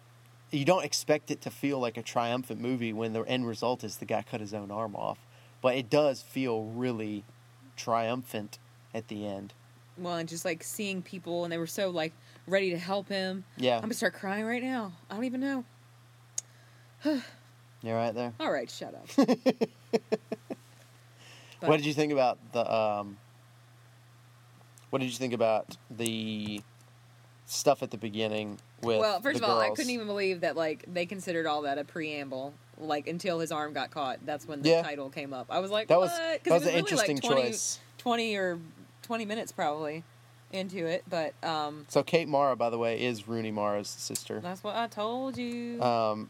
you 0.52 0.66
don't 0.66 0.86
expect 0.86 1.30
it 1.30 1.42
to 1.42 1.52
feel 1.52 1.80
like 1.80 1.98
a 1.98 2.02
triumphant 2.02 2.62
movie 2.62 2.94
when 2.94 3.14
the 3.14 3.22
end 3.24 3.48
result 3.48 3.84
is 3.84 3.98
the 3.98 4.06
guy 4.06 4.24
cut 4.24 4.40
his 4.40 4.54
own 4.54 4.72
arm 4.72 4.96
off, 4.96 5.20
but 5.62 5.76
it 5.76 5.90
does 5.90 6.22
feel 6.22 6.64
really 6.64 7.24
triumphant 7.76 8.60
at 8.94 9.08
the 9.08 9.26
end. 9.28 9.54
well, 9.98 10.16
and 10.16 10.28
just 10.30 10.46
like 10.46 10.64
seeing 10.64 11.02
people, 11.02 11.44
and 11.44 11.52
they 11.52 11.58
were 11.58 11.68
so 11.68 11.90
like 11.90 12.14
ready 12.48 12.72
to 12.72 12.78
help 12.78 13.10
him. 13.10 13.44
Yeah, 13.58 13.76
I'm 13.76 13.82
gonna 13.82 13.94
start 13.94 14.14
crying 14.14 14.46
right 14.46 14.64
now. 14.64 14.94
I 15.10 15.16
don't 15.16 15.26
even 15.26 15.42
know. 15.42 15.66
you're 17.82 17.96
right 17.96 18.14
there. 18.14 18.34
All 18.40 18.52
right, 18.52 18.70
shut 18.70 18.96
up. 18.96 19.28
What 21.60 21.78
did 21.78 21.86
you 21.86 21.94
think 21.94 22.14
about 22.14 22.38
the 22.52 22.72
um 22.72 23.18
What 24.90 25.00
did 25.00 25.08
you 25.08 25.18
think 25.18 25.34
about 25.34 25.76
the 25.90 26.62
stuff 27.46 27.82
at 27.82 27.92
the 27.92 27.98
beginning 27.98 28.60
with 28.84 29.00
well, 29.00 29.22
first 29.22 29.42
of 29.42 29.50
all, 29.50 29.60
I 29.60 29.70
couldn't 29.70 29.90
even 29.92 30.06
believe 30.08 30.42
that 30.42 30.56
like 30.56 30.86
they 30.92 31.06
considered 31.06 31.46
all 31.46 31.64
that 31.64 31.78
a 31.78 31.84
preamble. 31.84 32.54
Like 32.80 33.08
until 33.08 33.40
his 33.40 33.52
arm 33.52 33.74
got 33.74 33.92
caught, 33.92 34.26
that's 34.26 34.48
when 34.48 34.62
the 34.62 34.70
Yeah. 34.70 34.82
title 34.84 35.10
came 35.10 35.34
up. 35.34 35.48
I 35.50 35.60
was 35.60 35.72
like, 35.72 35.88
That 35.88 36.00
was 36.00 36.12
what? 36.12 36.44
that 36.44 36.48
it 36.48 36.52
was 36.54 36.62
an 36.64 36.68
really, 36.70 36.80
interesting 36.80 37.16
like 37.18 37.24
20, 37.24 37.42
choice. 37.50 37.80
20 37.98 38.36
or 38.36 38.60
twenty 39.02 39.26
minutes 39.26 39.52
probably 39.52 40.04
into 40.52 40.86
it, 40.86 41.04
but 41.10 41.34
um, 41.44 41.86
So 41.90 42.04
Kate 42.04 42.28
Mara, 42.28 42.56
by 42.56 42.70
the 42.70 42.78
way, 42.78 43.02
is 43.04 43.28
Rooney 43.28 43.52
Mara's 43.52 43.88
sister. 43.90 44.40
that's 44.42 44.64
what 44.64 44.76
I 44.76 44.88
told 44.88 45.38
you. 45.38 45.82
Um, 45.82 46.30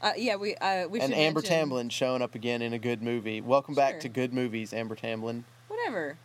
Uh, 0.00 0.12
yeah, 0.16 0.36
we 0.36 0.54
uh, 0.56 0.86
we 0.88 1.00
and 1.00 1.12
Amber 1.12 1.40
mention- 1.40 1.56
Tamblyn 1.56 1.88
showing 1.88 2.22
up 2.22 2.34
again 2.36 2.62
in 2.62 2.72
a 2.72 2.78
good 2.78 3.02
movie. 3.02 3.40
Welcome 3.40 3.74
back 3.74 3.98
to 4.00 4.08
good 4.08 4.32
movies, 4.32 4.72
Amber 4.72 4.94
Tamblyn. 4.94 5.44
Whatever. 5.68 6.18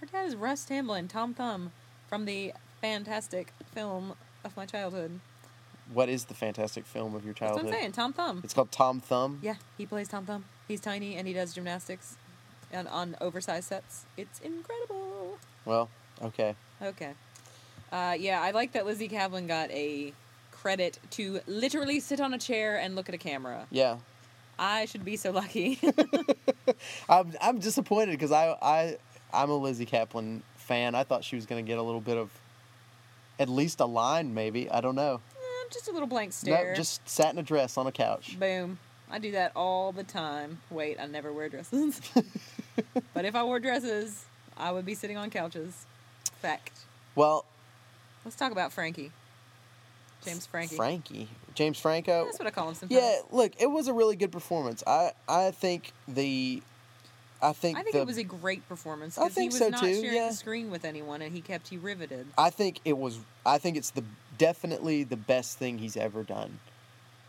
Her 0.00 0.06
dad 0.06 0.26
is 0.26 0.36
Russ 0.36 0.64
Tamblyn, 0.64 1.08
Tom 1.08 1.34
Thumb, 1.34 1.72
from 2.08 2.24
the 2.24 2.52
fantastic 2.80 3.52
film 3.74 4.14
of 4.44 4.56
my 4.56 4.64
childhood. 4.66 5.20
What 5.92 6.08
is 6.08 6.24
the 6.24 6.34
fantastic 6.34 6.84
film 6.84 7.14
of 7.14 7.24
your 7.24 7.34
That's 7.34 7.40
what 7.40 7.48
childhood? 7.48 7.74
I'm 7.74 7.80
saying, 7.80 7.92
Tom 7.92 8.12
Thumb. 8.12 8.40
It's 8.42 8.54
called 8.54 8.72
Tom 8.72 9.00
Thumb. 9.00 9.38
Yeah, 9.42 9.54
he 9.78 9.86
plays 9.86 10.08
Tom 10.08 10.26
Thumb. 10.26 10.44
He's 10.66 10.80
tiny 10.80 11.16
and 11.16 11.28
he 11.28 11.32
does 11.34 11.54
gymnastics, 11.54 12.16
and 12.72 12.88
on 12.88 13.16
oversized 13.20 13.68
sets. 13.68 14.04
It's 14.16 14.40
incredible. 14.40 15.38
Well, 15.64 15.88
okay. 16.22 16.54
Okay. 16.82 17.12
Uh, 17.92 18.16
yeah, 18.18 18.42
I 18.42 18.50
like 18.50 18.72
that 18.72 18.84
Lizzy 18.84 19.08
Caplan 19.08 19.46
got 19.46 19.70
a 19.70 20.12
credit 20.50 20.98
to 21.12 21.40
literally 21.46 22.00
sit 22.00 22.20
on 22.20 22.34
a 22.34 22.38
chair 22.38 22.76
and 22.76 22.96
look 22.96 23.08
at 23.08 23.14
a 23.14 23.18
camera. 23.18 23.66
Yeah. 23.70 23.98
I 24.58 24.86
should 24.86 25.04
be 25.04 25.16
so 25.16 25.30
lucky. 25.30 25.78
I'm 27.08 27.32
I'm 27.40 27.58
disappointed 27.58 28.12
because 28.12 28.32
I 28.32 28.56
I 28.60 28.96
I'm 29.32 29.50
a 29.50 29.56
Lizzy 29.56 29.86
Caplan 29.86 30.40
fan. 30.56 30.94
I 30.94 31.04
thought 31.04 31.24
she 31.24 31.36
was 31.36 31.46
going 31.46 31.64
to 31.64 31.68
get 31.68 31.78
a 31.78 31.82
little 31.82 32.00
bit 32.00 32.16
of 32.16 32.30
at 33.38 33.48
least 33.48 33.80
a 33.80 33.86
line, 33.86 34.34
maybe. 34.34 34.70
I 34.70 34.80
don't 34.80 34.94
know. 34.94 35.20
Just 35.72 35.88
a 35.88 35.92
little 35.92 36.08
blank 36.08 36.32
stare. 36.32 36.70
No, 36.70 36.74
just 36.74 37.06
sat 37.08 37.32
in 37.32 37.38
a 37.38 37.42
dress 37.42 37.76
on 37.76 37.86
a 37.86 37.92
couch. 37.92 38.38
Boom. 38.38 38.78
I 39.10 39.18
do 39.18 39.32
that 39.32 39.52
all 39.54 39.92
the 39.92 40.04
time. 40.04 40.58
Wait, 40.70 40.98
I 41.00 41.06
never 41.06 41.32
wear 41.32 41.48
dresses. 41.48 42.00
but 43.14 43.24
if 43.24 43.34
I 43.34 43.44
wore 43.44 43.60
dresses, 43.60 44.24
I 44.56 44.72
would 44.72 44.84
be 44.84 44.94
sitting 44.94 45.16
on 45.16 45.30
couches. 45.30 45.86
Fact. 46.40 46.72
Well, 47.14 47.44
Let's 48.26 48.34
talk 48.34 48.50
about 48.50 48.72
Frankie. 48.72 49.12
James 50.24 50.46
Frankie. 50.46 50.74
Frankie, 50.74 51.28
James 51.54 51.78
Franco. 51.78 52.24
That's 52.24 52.40
what 52.40 52.48
I 52.48 52.50
call 52.50 52.70
him 52.70 52.74
sometimes. 52.74 53.00
Yeah, 53.00 53.20
look, 53.30 53.52
it 53.60 53.70
was 53.70 53.86
a 53.86 53.92
really 53.92 54.16
good 54.16 54.32
performance. 54.32 54.82
I 54.84 55.12
I 55.28 55.52
think 55.52 55.92
the 56.08 56.60
I 57.40 57.52
think 57.52 57.78
I 57.78 57.82
think 57.82 57.94
the, 57.94 58.00
it 58.00 58.06
was 58.06 58.18
a 58.18 58.24
great 58.24 58.68
performance 58.68 59.16
I 59.16 59.28
because 59.28 59.34
he 59.34 59.40
think 59.42 59.52
was 59.52 59.58
so 59.60 59.68
not 59.68 59.80
too, 59.80 59.94
sharing 59.94 60.16
yeah. 60.16 60.28
the 60.30 60.34
screen 60.34 60.72
with 60.72 60.84
anyone, 60.84 61.22
and 61.22 61.32
he 61.32 61.40
kept 61.40 61.70
you 61.70 61.78
riveted. 61.78 62.26
I 62.36 62.50
think 62.50 62.80
it 62.84 62.98
was 62.98 63.20
I 63.44 63.58
think 63.58 63.76
it's 63.76 63.90
the 63.90 64.02
definitely 64.38 65.04
the 65.04 65.16
best 65.16 65.58
thing 65.58 65.78
he's 65.78 65.96
ever 65.96 66.22
done. 66.22 66.58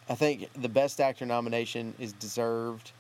I 0.10 0.16
think 0.16 0.50
the 0.54 0.70
best 0.70 1.02
actor 1.02 1.26
nomination 1.26 1.94
is 2.00 2.14
deserved 2.14 2.92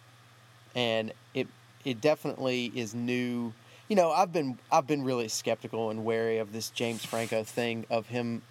and 0.75 1.13
it 1.33 1.47
it 1.85 2.01
definitely 2.01 2.71
is 2.75 2.93
new. 2.93 3.53
You 3.87 3.95
know, 3.95 4.11
I've 4.11 4.33
been 4.33 4.57
I've 4.71 4.87
been 4.87 5.03
really 5.03 5.27
skeptical 5.29 5.89
and 5.89 6.03
wary 6.03 6.37
of 6.39 6.51
this 6.51 6.69
James 6.69 7.05
Franco 7.05 7.43
thing 7.43 7.85
of 7.89 8.07
him 8.07 8.41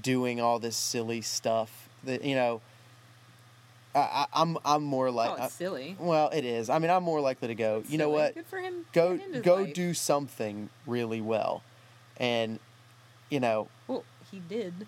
doing 0.00 0.40
all 0.40 0.58
this 0.58 0.76
silly 0.76 1.20
stuff 1.20 1.88
that 2.04 2.24
you 2.24 2.34
know 2.34 2.60
I, 3.94 3.98
I, 3.98 4.26
I'm 4.34 4.58
I'm 4.64 4.82
more 4.82 5.10
like 5.10 5.38
oh, 5.38 5.44
it's 5.44 5.54
silly. 5.54 5.96
well, 5.98 6.28
it 6.30 6.44
is. 6.44 6.70
I 6.70 6.78
mean, 6.78 6.90
I'm 6.90 7.02
more 7.04 7.20
likely 7.20 7.48
to 7.48 7.54
go. 7.54 7.84
You 7.88 7.98
know 7.98 8.08
what? 8.08 8.34
Good 8.34 8.46
for 8.46 8.58
him. 8.58 8.86
Go 8.92 9.16
Good 9.16 9.26
in 9.26 9.32
his 9.34 9.42
go 9.42 9.56
life. 9.56 9.74
do 9.74 9.94
something 9.94 10.70
really 10.86 11.20
well, 11.20 11.62
and 12.16 12.58
you 13.32 13.40
know, 13.40 13.68
Well, 13.88 14.04
he 14.30 14.40
did. 14.40 14.86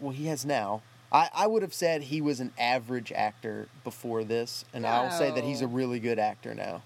well, 0.00 0.10
he 0.12 0.26
has 0.26 0.44
now. 0.44 0.82
I, 1.12 1.30
I 1.32 1.46
would 1.46 1.62
have 1.62 1.72
said 1.72 2.02
he 2.02 2.20
was 2.20 2.40
an 2.40 2.52
average 2.58 3.12
actor 3.12 3.68
before 3.84 4.24
this, 4.24 4.64
and 4.74 4.84
I'll 4.84 5.10
say 5.16 5.30
that 5.30 5.44
he's 5.44 5.62
a 5.62 5.68
really 5.68 6.00
good 6.00 6.18
actor 6.18 6.54
now. 6.54 6.82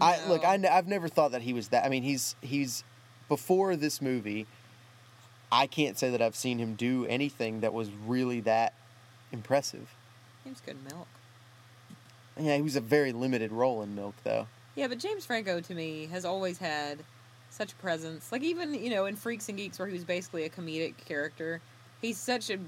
I 0.00 0.24
look, 0.28 0.44
No. 0.44 0.48
I, 0.48 0.58
have 0.58 0.86
never 0.86 1.08
thought 1.08 1.32
that 1.32 1.42
he 1.42 1.52
was 1.52 1.68
that. 1.68 1.84
I 1.84 1.88
mean, 1.90 2.04
he's 2.04 2.36
he's 2.40 2.84
before 3.28 3.76
this 3.76 4.00
movie. 4.00 4.46
I 5.52 5.66
can't 5.66 5.98
say 5.98 6.10
that 6.10 6.22
I've 6.22 6.36
seen 6.36 6.58
him 6.58 6.74
do 6.74 7.04
anything 7.06 7.60
that 7.60 7.74
was 7.74 7.90
really 8.06 8.40
that 8.42 8.72
impressive. 9.32 9.88
He 10.44 10.50
was 10.50 10.60
good 10.60 10.76
in 10.76 10.96
Milk. 10.96 11.08
Yeah, 12.38 12.56
he 12.56 12.62
was 12.62 12.76
a 12.76 12.80
very 12.80 13.12
limited 13.12 13.50
role 13.52 13.82
in 13.82 13.94
Milk, 13.94 14.14
though. 14.22 14.46
Yeah, 14.76 14.86
but 14.86 15.00
James 15.00 15.26
Franco 15.26 15.60
to 15.60 15.74
me 15.74 16.06
has 16.06 16.24
always 16.24 16.58
had 16.58 17.00
such 17.50 17.76
presence. 17.78 18.32
Like 18.32 18.42
even 18.42 18.74
you 18.74 18.90
know 18.90 19.06
in 19.06 19.16
Freaks 19.16 19.48
and 19.48 19.58
Geeks, 19.58 19.78
where 19.78 19.88
he 19.88 19.94
was 19.94 20.04
basically 20.04 20.44
a 20.44 20.50
comedic 20.50 20.96
character, 21.04 21.60
he's 22.00 22.18
such 22.18 22.50
a 22.50 22.58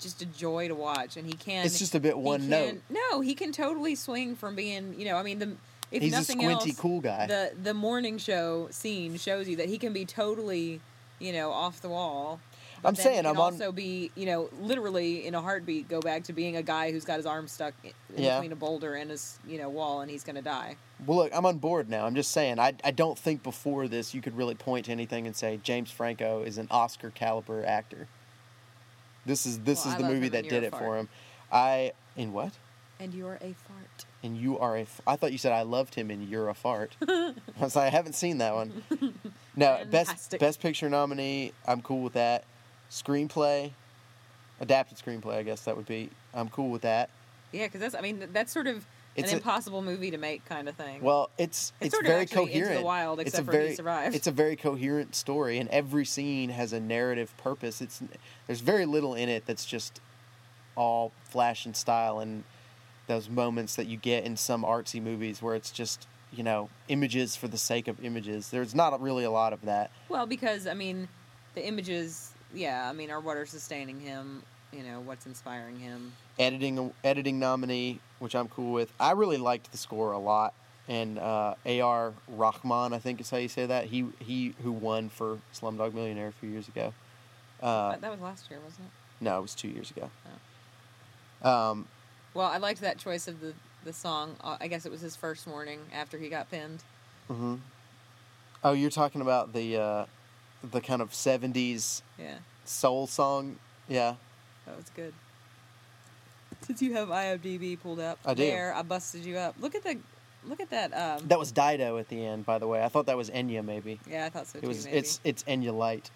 just 0.00 0.22
a 0.22 0.26
joy 0.26 0.68
to 0.68 0.74
watch, 0.74 1.16
and 1.16 1.26
he 1.26 1.32
can. 1.32 1.66
It's 1.66 1.78
just 1.78 1.94
a 1.94 2.00
bit 2.00 2.16
one 2.16 2.40
can- 2.40 2.50
note. 2.50 2.80
No, 2.88 3.20
he 3.20 3.34
can 3.34 3.52
totally 3.52 3.94
swing 3.94 4.36
from 4.36 4.54
being 4.54 4.94
you 4.98 5.04
know. 5.04 5.16
I 5.16 5.22
mean 5.22 5.38
the 5.38 5.56
if 5.90 6.02
He's 6.02 6.12
a 6.12 6.16
nothing 6.16 6.38
squinty, 6.40 6.70
else, 6.70 6.78
cool 6.80 7.00
guy. 7.00 7.26
the 7.26 7.52
the 7.62 7.74
morning 7.74 8.18
show 8.18 8.68
scene 8.70 9.16
shows 9.16 9.48
you 9.48 9.56
that 9.56 9.68
he 9.68 9.78
can 9.78 9.92
be 9.92 10.04
totally 10.04 10.80
you 11.18 11.32
know 11.32 11.50
off 11.50 11.80
the 11.80 11.88
wall. 11.88 12.40
I'm 12.84 12.94
saying 12.94 13.26
I'm 13.26 13.38
on- 13.38 13.52
also 13.54 13.72
be 13.72 14.10
you 14.14 14.26
know 14.26 14.48
literally 14.60 15.26
in 15.26 15.34
a 15.34 15.40
heartbeat 15.40 15.88
go 15.88 16.00
back 16.00 16.24
to 16.24 16.32
being 16.32 16.56
a 16.56 16.62
guy 16.62 16.92
who's 16.92 17.04
got 17.04 17.16
his 17.16 17.26
arm 17.26 17.48
stuck 17.48 17.74
in 17.84 17.92
Yeah. 18.16 18.36
between 18.38 18.52
a 18.52 18.56
boulder 18.56 18.94
and 18.94 19.10
his 19.10 19.38
you 19.46 19.58
know 19.58 19.68
wall 19.68 20.00
and 20.00 20.10
he's 20.10 20.24
gonna 20.24 20.42
die. 20.42 20.76
Well, 21.06 21.18
look, 21.18 21.32
I'm 21.34 21.46
on 21.46 21.58
board 21.58 21.88
now. 21.88 22.06
I'm 22.06 22.14
just 22.16 22.30
saying, 22.32 22.58
I, 22.58 22.74
I 22.82 22.90
don't 22.90 23.16
think 23.18 23.42
before 23.44 23.86
this 23.86 24.14
you 24.14 24.20
could 24.20 24.36
really 24.36 24.54
point 24.56 24.86
to 24.86 24.92
anything 24.92 25.26
and 25.26 25.36
say 25.36 25.60
James 25.62 25.90
Franco 25.90 26.42
is 26.42 26.58
an 26.58 26.66
Oscar 26.70 27.10
caliber 27.10 27.64
actor. 27.64 28.08
This 29.26 29.46
is 29.46 29.60
this 29.60 29.84
Well, 29.84 29.94
is 29.96 30.00
I 30.02 30.06
the 30.06 30.12
movie 30.14 30.28
that 30.30 30.48
did 30.48 30.62
it 30.64 30.74
for 30.74 30.96
him. 30.96 31.08
I 31.52 31.92
in 32.16 32.32
what? 32.32 32.52
And 33.00 33.14
you're 33.14 33.34
a 33.34 33.54
fart. 33.54 34.06
And 34.24 34.36
you 34.36 34.58
are 34.58 34.76
a. 34.76 34.80
F- 34.80 35.00
I 35.06 35.14
thought 35.14 35.30
you 35.30 35.38
said 35.38 35.52
I 35.52 35.62
loved 35.62 35.94
him 35.94 36.10
and 36.10 36.28
you're 36.28 36.48
a 36.48 36.54
fart. 36.54 36.96
I 37.08 37.34
was 37.60 37.76
like, 37.76 37.86
I 37.86 37.90
haven't 37.90 38.14
seen 38.14 38.38
that 38.38 38.54
one. 38.54 38.82
No, 39.56 39.82
best 39.90 40.38
best 40.38 40.60
picture 40.60 40.88
nominee. 40.88 41.52
I'm 41.66 41.82
cool 41.82 42.02
with 42.02 42.12
that. 42.12 42.44
Screenplay, 42.90 43.70
adapted 44.60 44.98
screenplay. 44.98 45.34
I 45.36 45.42
guess 45.42 45.62
that 45.62 45.76
would 45.76 45.86
be. 45.86 46.10
I'm 46.34 46.48
cool 46.48 46.70
with 46.70 46.82
that. 46.82 47.10
Yeah, 47.52 47.66
because 47.66 47.80
that's 47.80 47.94
I 47.94 48.00
mean 48.00 48.28
that's 48.32 48.52
sort 48.52 48.66
of 48.66 48.84
It's 49.16 49.30
an 49.30 49.36
a- 49.36 49.38
impossible 49.38 49.82
movie 49.82 50.10
to 50.10 50.18
make 50.18 50.44
kind 50.46 50.68
of 50.68 50.74
thing. 50.76 51.02
Well, 51.02 51.30
it's 51.38 51.72
It's 51.80 51.86
it's, 51.86 51.94
sort 51.94 52.04
of 52.04 52.08
very 52.10 52.22
actually 52.22 52.42
Into 52.52 52.54
the 52.54 52.60
coherent. 52.64 52.84
Wild, 52.84 53.20
it's 53.20 53.28
except 53.30 53.42
a 53.42 53.46
for 53.46 53.52
he 53.52 53.58
very 53.64 53.74
survived. 53.74 54.14
it's 54.16 54.26
a 54.26 54.32
very 54.32 54.56
coherent 54.56 55.14
story, 55.14 55.58
and 55.58 55.68
every 55.70 56.04
scene 56.04 56.50
has 56.50 56.72
a 56.72 56.80
narrative 56.80 57.34
purpose. 57.36 57.80
It's 57.80 58.02
there's 58.46 58.60
very 58.60 58.86
little 58.86 59.14
in 59.14 59.28
it 59.28 59.46
that's 59.46 59.64
just 59.66 60.00
all 60.76 61.12
flash 61.24 61.66
and 61.66 61.74
style, 61.76 62.20
and 62.20 62.44
those 63.06 63.28
moments 63.28 63.76
that 63.76 63.86
you 63.86 63.96
get 63.96 64.24
in 64.24 64.36
some 64.36 64.62
artsy 64.62 65.02
movies 65.02 65.40
where 65.42 65.54
it's 65.54 65.70
just 65.70 66.06
you 66.32 66.42
know 66.42 66.68
images 66.88 67.34
for 67.36 67.48
the 67.48 67.58
sake 67.58 67.88
of 67.88 68.02
images. 68.04 68.50
There's 68.50 68.74
not 68.74 69.00
really 69.00 69.24
a 69.24 69.30
lot 69.30 69.52
of 69.52 69.62
that. 69.62 69.90
well, 70.08 70.26
because 70.26 70.66
I 70.66 70.74
mean, 70.74 71.08
the 71.54 71.66
images, 71.66 72.32
yeah, 72.54 72.88
I 72.88 72.92
mean, 72.92 73.10
are 73.10 73.20
what 73.20 73.36
are 73.36 73.46
sustaining 73.46 74.00
him. 74.00 74.42
You 74.72 74.82
know, 74.82 75.00
what's 75.00 75.24
inspiring 75.24 75.78
him. 75.78 76.12
Editing 76.38 76.92
editing 77.02 77.38
nominee, 77.38 78.00
which 78.18 78.34
I'm 78.34 78.48
cool 78.48 78.72
with. 78.72 78.92
I 79.00 79.12
really 79.12 79.38
liked 79.38 79.72
the 79.72 79.78
score 79.78 80.12
a 80.12 80.18
lot, 80.18 80.52
and 80.88 81.18
uh, 81.18 81.54
A.R. 81.64 82.12
Rahman, 82.28 82.92
I 82.92 82.98
think 82.98 83.18
is 83.20 83.30
how 83.30 83.38
you 83.38 83.48
say 83.48 83.64
that. 83.64 83.86
He 83.86 84.06
he 84.20 84.54
who 84.62 84.72
won 84.72 85.08
for 85.08 85.38
Slumdog 85.54 85.94
Millionaire 85.94 86.28
a 86.28 86.32
few 86.32 86.50
years 86.50 86.68
ago. 86.68 86.92
Uh, 87.62 87.96
that 87.96 88.10
was 88.10 88.20
last 88.20 88.50
year, 88.50 88.60
wasn't 88.62 88.86
it? 88.86 89.24
no, 89.24 89.38
it 89.38 89.42
was 89.42 89.54
two 89.54 89.68
years 89.68 89.90
ago. 89.90 90.10
Oh. 91.42 91.50
Um, 91.50 91.88
Well, 92.34 92.46
I 92.46 92.58
liked 92.58 92.80
that 92.82 92.98
choice 92.98 93.26
of 93.26 93.40
the 93.40 93.54
the 93.84 93.92
song. 93.94 94.36
Uh, 94.42 94.58
I 94.60 94.68
guess 94.68 94.84
it 94.84 94.92
was 94.92 95.00
his 95.00 95.16
first 95.16 95.46
morning 95.46 95.80
after 95.94 96.18
he 96.18 96.28
got 96.28 96.50
pinned. 96.50 96.82
Mm-hmm. 97.30 97.54
Oh, 98.62 98.72
you're 98.72 98.90
talking 98.90 99.20
about 99.22 99.52
the 99.54 99.76
uh, 99.78 100.06
the 100.62 100.80
kind 100.80 101.02
of 101.02 101.10
'70s 101.10 102.02
Yeah, 102.18 102.38
soul 102.64 103.06
song. 103.06 103.56
Yeah, 103.88 104.14
that 104.66 104.76
was 104.76 104.86
good. 104.94 105.14
Since 106.62 106.82
you 106.82 106.94
have 106.94 107.08
IMDb 107.08 107.80
pulled 107.80 108.00
up, 108.00 108.18
I 108.26 108.34
do. 108.34 108.42
There, 108.44 108.74
I 108.74 108.82
busted 108.82 109.24
you 109.24 109.36
up. 109.36 109.54
Look 109.60 109.74
at 109.74 109.84
the, 109.84 109.98
look 110.46 110.60
at 110.60 110.70
that. 110.70 110.92
Um, 110.92 111.28
that 111.28 111.38
was 111.38 111.52
Dido 111.52 111.98
at 111.98 112.08
the 112.08 112.24
end. 112.24 112.44
By 112.44 112.58
the 112.58 112.66
way, 112.66 112.82
I 112.82 112.88
thought 112.88 113.06
that 113.06 113.16
was 113.16 113.30
Enya. 113.30 113.64
Maybe 113.64 114.00
yeah, 114.08 114.26
I 114.26 114.28
thought 114.30 114.46
so 114.46 114.58
too. 114.58 114.64
it 114.64 114.68
was. 114.68 114.84
maybe. 114.84 114.98
It's 114.98 115.20
it's 115.24 115.42
Enya 115.44 115.76
Light. 115.76 116.10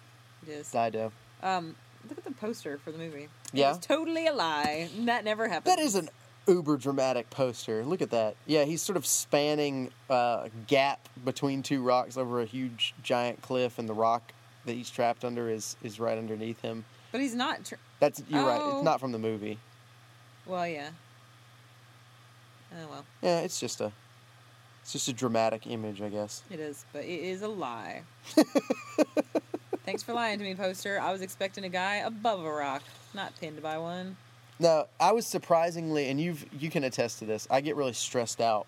it 0.45 0.51
is. 0.51 0.71
Dido. 0.71 1.11
Um, 1.41 1.75
look 2.09 2.17
at 2.17 2.23
the 2.25 2.31
poster 2.31 2.77
for 2.77 2.91
the 2.91 2.97
movie. 2.97 3.29
Yeah? 3.53 3.67
it 3.67 3.69
was 3.77 3.79
totally 3.85 4.27
a 4.27 4.33
lie. 4.33 4.89
That 4.99 5.23
never 5.23 5.47
happened. 5.47 5.77
That 5.77 5.79
is 5.79 5.95
an 5.95 6.09
uber 6.47 6.77
dramatic 6.77 7.29
poster. 7.29 7.83
Look 7.85 8.01
at 8.01 8.11
that. 8.11 8.35
Yeah, 8.45 8.63
he's 8.65 8.81
sort 8.81 8.97
of 8.97 9.05
spanning 9.05 9.91
uh, 10.09 10.43
a 10.45 10.49
gap 10.67 11.07
between 11.23 11.63
two 11.63 11.81
rocks 11.83 12.17
over 12.17 12.41
a 12.41 12.45
huge 12.45 12.93
giant 13.03 13.41
cliff, 13.41 13.79
and 13.79 13.87
the 13.87 13.93
rock 13.93 14.33
that 14.65 14.73
he's 14.73 14.89
trapped 14.89 15.23
under 15.25 15.49
is 15.49 15.75
is 15.83 15.99
right 15.99 16.17
underneath 16.17 16.61
him. 16.61 16.85
But 17.11 17.21
he's 17.21 17.35
not. 17.35 17.63
Tr- 17.65 17.75
That's 17.99 18.21
you're 18.29 18.45
right. 18.45 18.59
Oh. 18.61 18.77
It's 18.77 18.83
not 18.85 18.99
from 18.99 19.11
the 19.11 19.19
movie. 19.19 19.57
well, 20.45 20.67
yeah. 20.67 20.89
Oh 22.75 22.87
well, 22.89 23.05
Yeah, 23.21 23.41
it's 23.41 23.59
just 23.59 23.81
a 23.81 23.91
it's 24.81 24.91
just 24.93 25.07
a 25.07 25.13
dramatic 25.13 25.67
image, 25.67 26.01
I 26.01 26.09
guess. 26.09 26.41
it 26.51 26.59
is, 26.59 26.85
but 26.91 27.03
it 27.05 27.21
is 27.21 27.41
a 27.43 27.47
lie. 27.47 28.01
Thanks 29.85 30.01
for 30.01 30.13
lying 30.13 30.39
to 30.39 30.43
me, 30.43 30.55
poster. 30.55 30.99
I 30.99 31.11
was 31.11 31.21
expecting 31.21 31.65
a 31.65 31.69
guy 31.69 31.97
above 31.97 32.43
a 32.43 32.51
rock, 32.51 32.81
not 33.13 33.33
pinned 33.39 33.61
by 33.61 33.77
one. 33.77 34.15
No, 34.59 34.87
I 34.99 35.11
was 35.11 35.25
surprisingly, 35.25 36.09
and 36.09 36.19
you've 36.19 36.45
you 36.59 36.69
can 36.69 36.83
attest 36.83 37.19
to 37.19 37.25
this. 37.25 37.47
I 37.49 37.61
get 37.61 37.75
really 37.75 37.93
stressed 37.93 38.41
out 38.41 38.67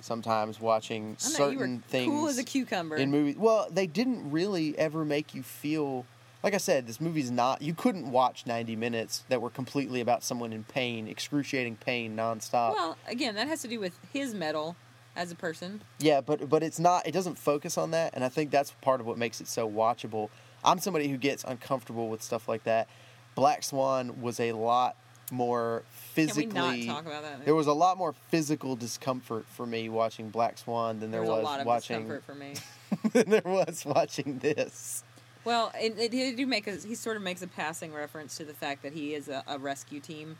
sometimes 0.00 0.60
watching 0.60 1.02
I 1.02 1.06
know 1.08 1.16
certain 1.16 1.52
you 1.52 1.58
were 1.76 1.82
things 1.88 2.10
cool 2.10 2.28
as 2.28 2.38
a 2.38 2.44
cucumber. 2.44 2.96
in 2.96 3.10
movies. 3.10 3.36
Well, 3.36 3.68
they 3.70 3.86
didn't 3.86 4.30
really 4.30 4.76
ever 4.78 5.04
make 5.04 5.34
you 5.34 5.42
feel. 5.42 6.06
Like 6.42 6.54
I 6.54 6.58
said, 6.58 6.86
this 6.86 7.00
movie's 7.02 7.30
not. 7.30 7.60
You 7.60 7.74
couldn't 7.74 8.10
watch 8.10 8.46
ninety 8.46 8.76
minutes 8.76 9.24
that 9.28 9.42
were 9.42 9.50
completely 9.50 10.00
about 10.00 10.24
someone 10.24 10.52
in 10.52 10.64
pain, 10.64 11.06
excruciating 11.06 11.76
pain, 11.76 12.16
nonstop. 12.16 12.74
well, 12.74 12.96
again, 13.06 13.34
that 13.34 13.46
has 13.46 13.62
to 13.62 13.68
do 13.68 13.78
with 13.78 13.98
his 14.12 14.34
mettle 14.34 14.74
as 15.16 15.30
a 15.30 15.34
person. 15.34 15.82
Yeah, 15.98 16.22
but 16.22 16.48
but 16.48 16.62
it's 16.62 16.78
not. 16.78 17.06
It 17.06 17.12
doesn't 17.12 17.36
focus 17.36 17.76
on 17.76 17.90
that, 17.90 18.14
and 18.14 18.24
I 18.24 18.30
think 18.30 18.50
that's 18.50 18.70
part 18.80 19.00
of 19.00 19.06
what 19.06 19.18
makes 19.18 19.40
it 19.40 19.48
so 19.48 19.68
watchable. 19.68 20.30
I'm 20.64 20.78
somebody 20.78 21.08
who 21.08 21.16
gets 21.18 21.44
uncomfortable 21.44 22.08
with 22.08 22.22
stuff 22.22 22.48
like 22.48 22.64
that. 22.64 22.88
Black 23.34 23.62
Swan 23.62 24.20
was 24.20 24.40
a 24.40 24.52
lot 24.52 24.96
more 25.30 25.82
Can 26.14 26.26
physically. 26.26 26.46
we 26.46 26.86
not 26.86 26.94
talk 26.94 27.06
about 27.06 27.22
that? 27.22 27.44
There 27.44 27.54
was 27.54 27.66
a 27.66 27.72
lot 27.72 27.98
more 27.98 28.14
physical 28.28 28.76
discomfort 28.76 29.46
for 29.48 29.66
me 29.66 29.88
watching 29.88 30.30
Black 30.30 30.58
Swan 30.58 31.00
than 31.00 31.10
there, 31.10 31.22
There 31.22 31.30
was 31.30 31.42
was 31.42 31.42
a 31.42 31.50
lot 31.50 31.60
of 31.60 31.66
watching 31.66 32.08
discomfort 32.08 32.24
for 32.24 32.34
me. 32.34 32.54
than 33.12 33.30
there 33.30 33.42
was 33.44 33.84
watching 33.84 34.38
this. 34.38 35.04
Well, 35.44 35.72
it, 35.80 35.98
it, 35.98 36.12
he 36.12 36.32
do 36.32 36.46
make 36.46 36.66
a, 36.66 36.72
he 36.72 36.94
sort 36.94 37.16
of 37.16 37.22
makes 37.22 37.40
a 37.42 37.46
passing 37.46 37.94
reference 37.94 38.36
to 38.36 38.44
the 38.44 38.52
fact 38.52 38.82
that 38.82 38.92
he 38.92 39.14
is 39.14 39.28
a, 39.28 39.42
a 39.46 39.58
rescue 39.58 40.00
team 40.00 40.36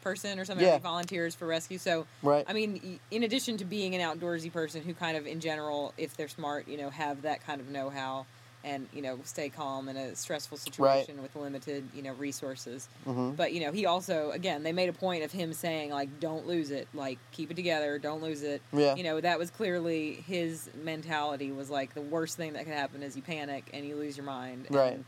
person 0.00 0.38
or 0.38 0.44
something. 0.44 0.66
Yeah. 0.66 0.74
He 0.74 0.80
volunteers 0.80 1.34
for 1.34 1.46
rescue. 1.46 1.76
So, 1.76 2.06
Right. 2.22 2.44
I 2.48 2.52
mean, 2.52 2.98
in 3.10 3.24
addition 3.24 3.56
to 3.58 3.64
being 3.64 3.94
an 3.94 4.00
outdoorsy 4.00 4.50
person 4.52 4.82
who 4.82 4.94
kind 4.94 5.16
of, 5.16 5.26
in 5.26 5.40
general, 5.40 5.92
if 5.98 6.16
they're 6.16 6.28
smart, 6.28 6.66
you 6.68 6.78
know, 6.78 6.88
have 6.88 7.22
that 7.22 7.44
kind 7.44 7.60
of 7.60 7.68
know-how 7.68 8.24
and 8.64 8.88
you 8.92 9.00
know 9.02 9.18
stay 9.24 9.48
calm 9.48 9.88
in 9.88 9.96
a 9.96 10.14
stressful 10.16 10.58
situation 10.58 11.22
with 11.22 11.34
limited 11.36 11.88
you 11.94 12.02
know 12.02 12.12
resources. 12.14 12.88
hmm 13.04 13.30
But 13.30 13.52
you 13.52 13.60
know, 13.60 13.72
he 13.72 13.86
also 13.86 14.30
again 14.32 14.62
they 14.62 14.72
made 14.72 14.88
a 14.88 14.92
point 14.92 15.22
of 15.24 15.32
him 15.32 15.52
saying 15.52 15.90
like, 15.90 16.20
"Don't 16.20 16.46
lose 16.46 16.70
it. 16.70 16.88
Like, 16.92 17.18
keep 17.32 17.50
it 17.50 17.54
together. 17.54 17.98
Don't 17.98 18.22
lose 18.22 18.42
it." 18.42 18.60
Yeah. 18.72 18.94
You 18.96 19.04
know, 19.04 19.20
that 19.20 19.38
was 19.38 19.50
clearly 19.50 20.14
his 20.26 20.68
mentality. 20.82 21.52
Was 21.52 21.70
like 21.70 21.94
the 21.94 22.00
worst 22.02 22.36
thing 22.36 22.54
that 22.54 22.64
could 22.64 22.74
happen 22.74 23.02
is 23.02 23.16
you 23.16 23.22
panic 23.22 23.64
and 23.72 23.84
you 23.86 23.94
lose 23.96 24.16
your 24.16 24.26
mind. 24.26 24.66
Right. 24.70 24.94
And, 24.94 25.04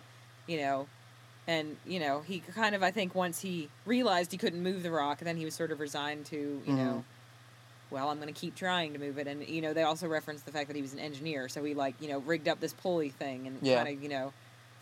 you 0.46 0.58
know, 0.58 0.86
and 1.48 1.76
you 1.86 1.98
know 1.98 2.20
he 2.20 2.40
kind 2.40 2.74
of 2.74 2.82
I 2.82 2.90
think 2.92 3.14
once 3.14 3.40
he 3.40 3.68
realized 3.84 4.30
he 4.30 4.38
couldn't 4.38 4.62
move 4.62 4.82
the 4.82 4.90
rock, 4.92 5.18
then 5.20 5.36
he 5.36 5.44
was 5.44 5.54
sort 5.54 5.72
of 5.72 5.80
resigned 5.80 6.26
to 6.26 6.36
you 6.36 6.72
Mhm. 6.72 6.76
know. 6.76 7.04
Well, 7.90 8.08
I'm 8.08 8.20
going 8.20 8.32
to 8.32 8.38
keep 8.40 8.54
trying 8.54 8.92
to 8.92 8.98
move 8.98 9.18
it, 9.18 9.26
and 9.26 9.46
you 9.48 9.60
know 9.60 9.72
they 9.72 9.82
also 9.82 10.06
referenced 10.06 10.46
the 10.46 10.52
fact 10.52 10.68
that 10.68 10.76
he 10.76 10.82
was 10.82 10.92
an 10.92 10.98
engineer, 11.00 11.48
so 11.48 11.62
he 11.64 11.74
like 11.74 11.94
you 12.00 12.08
know 12.08 12.18
rigged 12.20 12.48
up 12.48 12.60
this 12.60 12.72
pulley 12.72 13.08
thing 13.10 13.46
and 13.46 13.58
Yeah. 13.62 13.82
kind 13.82 13.96
of 13.96 14.02
you 14.02 14.08
know 14.08 14.32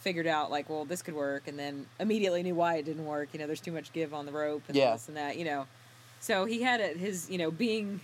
figured 0.00 0.26
out 0.28 0.50
like 0.50 0.68
well 0.68 0.84
this 0.84 1.02
could 1.02 1.14
work, 1.14 1.48
and 1.48 1.58
then 1.58 1.86
immediately 1.98 2.42
knew 2.42 2.54
why 2.54 2.76
it 2.76 2.84
didn't 2.84 3.06
work. 3.06 3.30
You 3.32 3.38
know, 3.40 3.46
there's 3.46 3.60
too 3.60 3.72
much 3.72 3.92
give 3.92 4.12
on 4.12 4.26
the 4.26 4.32
rope 4.32 4.62
and 4.68 4.76
Yeah. 4.76 4.92
this 4.92 5.08
and 5.08 5.16
that. 5.16 5.36
You 5.36 5.44
know, 5.46 5.66
so 6.20 6.44
he 6.44 6.62
had 6.62 6.80
it 6.80 6.96
his 6.98 7.30
you 7.30 7.38
know 7.38 7.50
being 7.50 8.00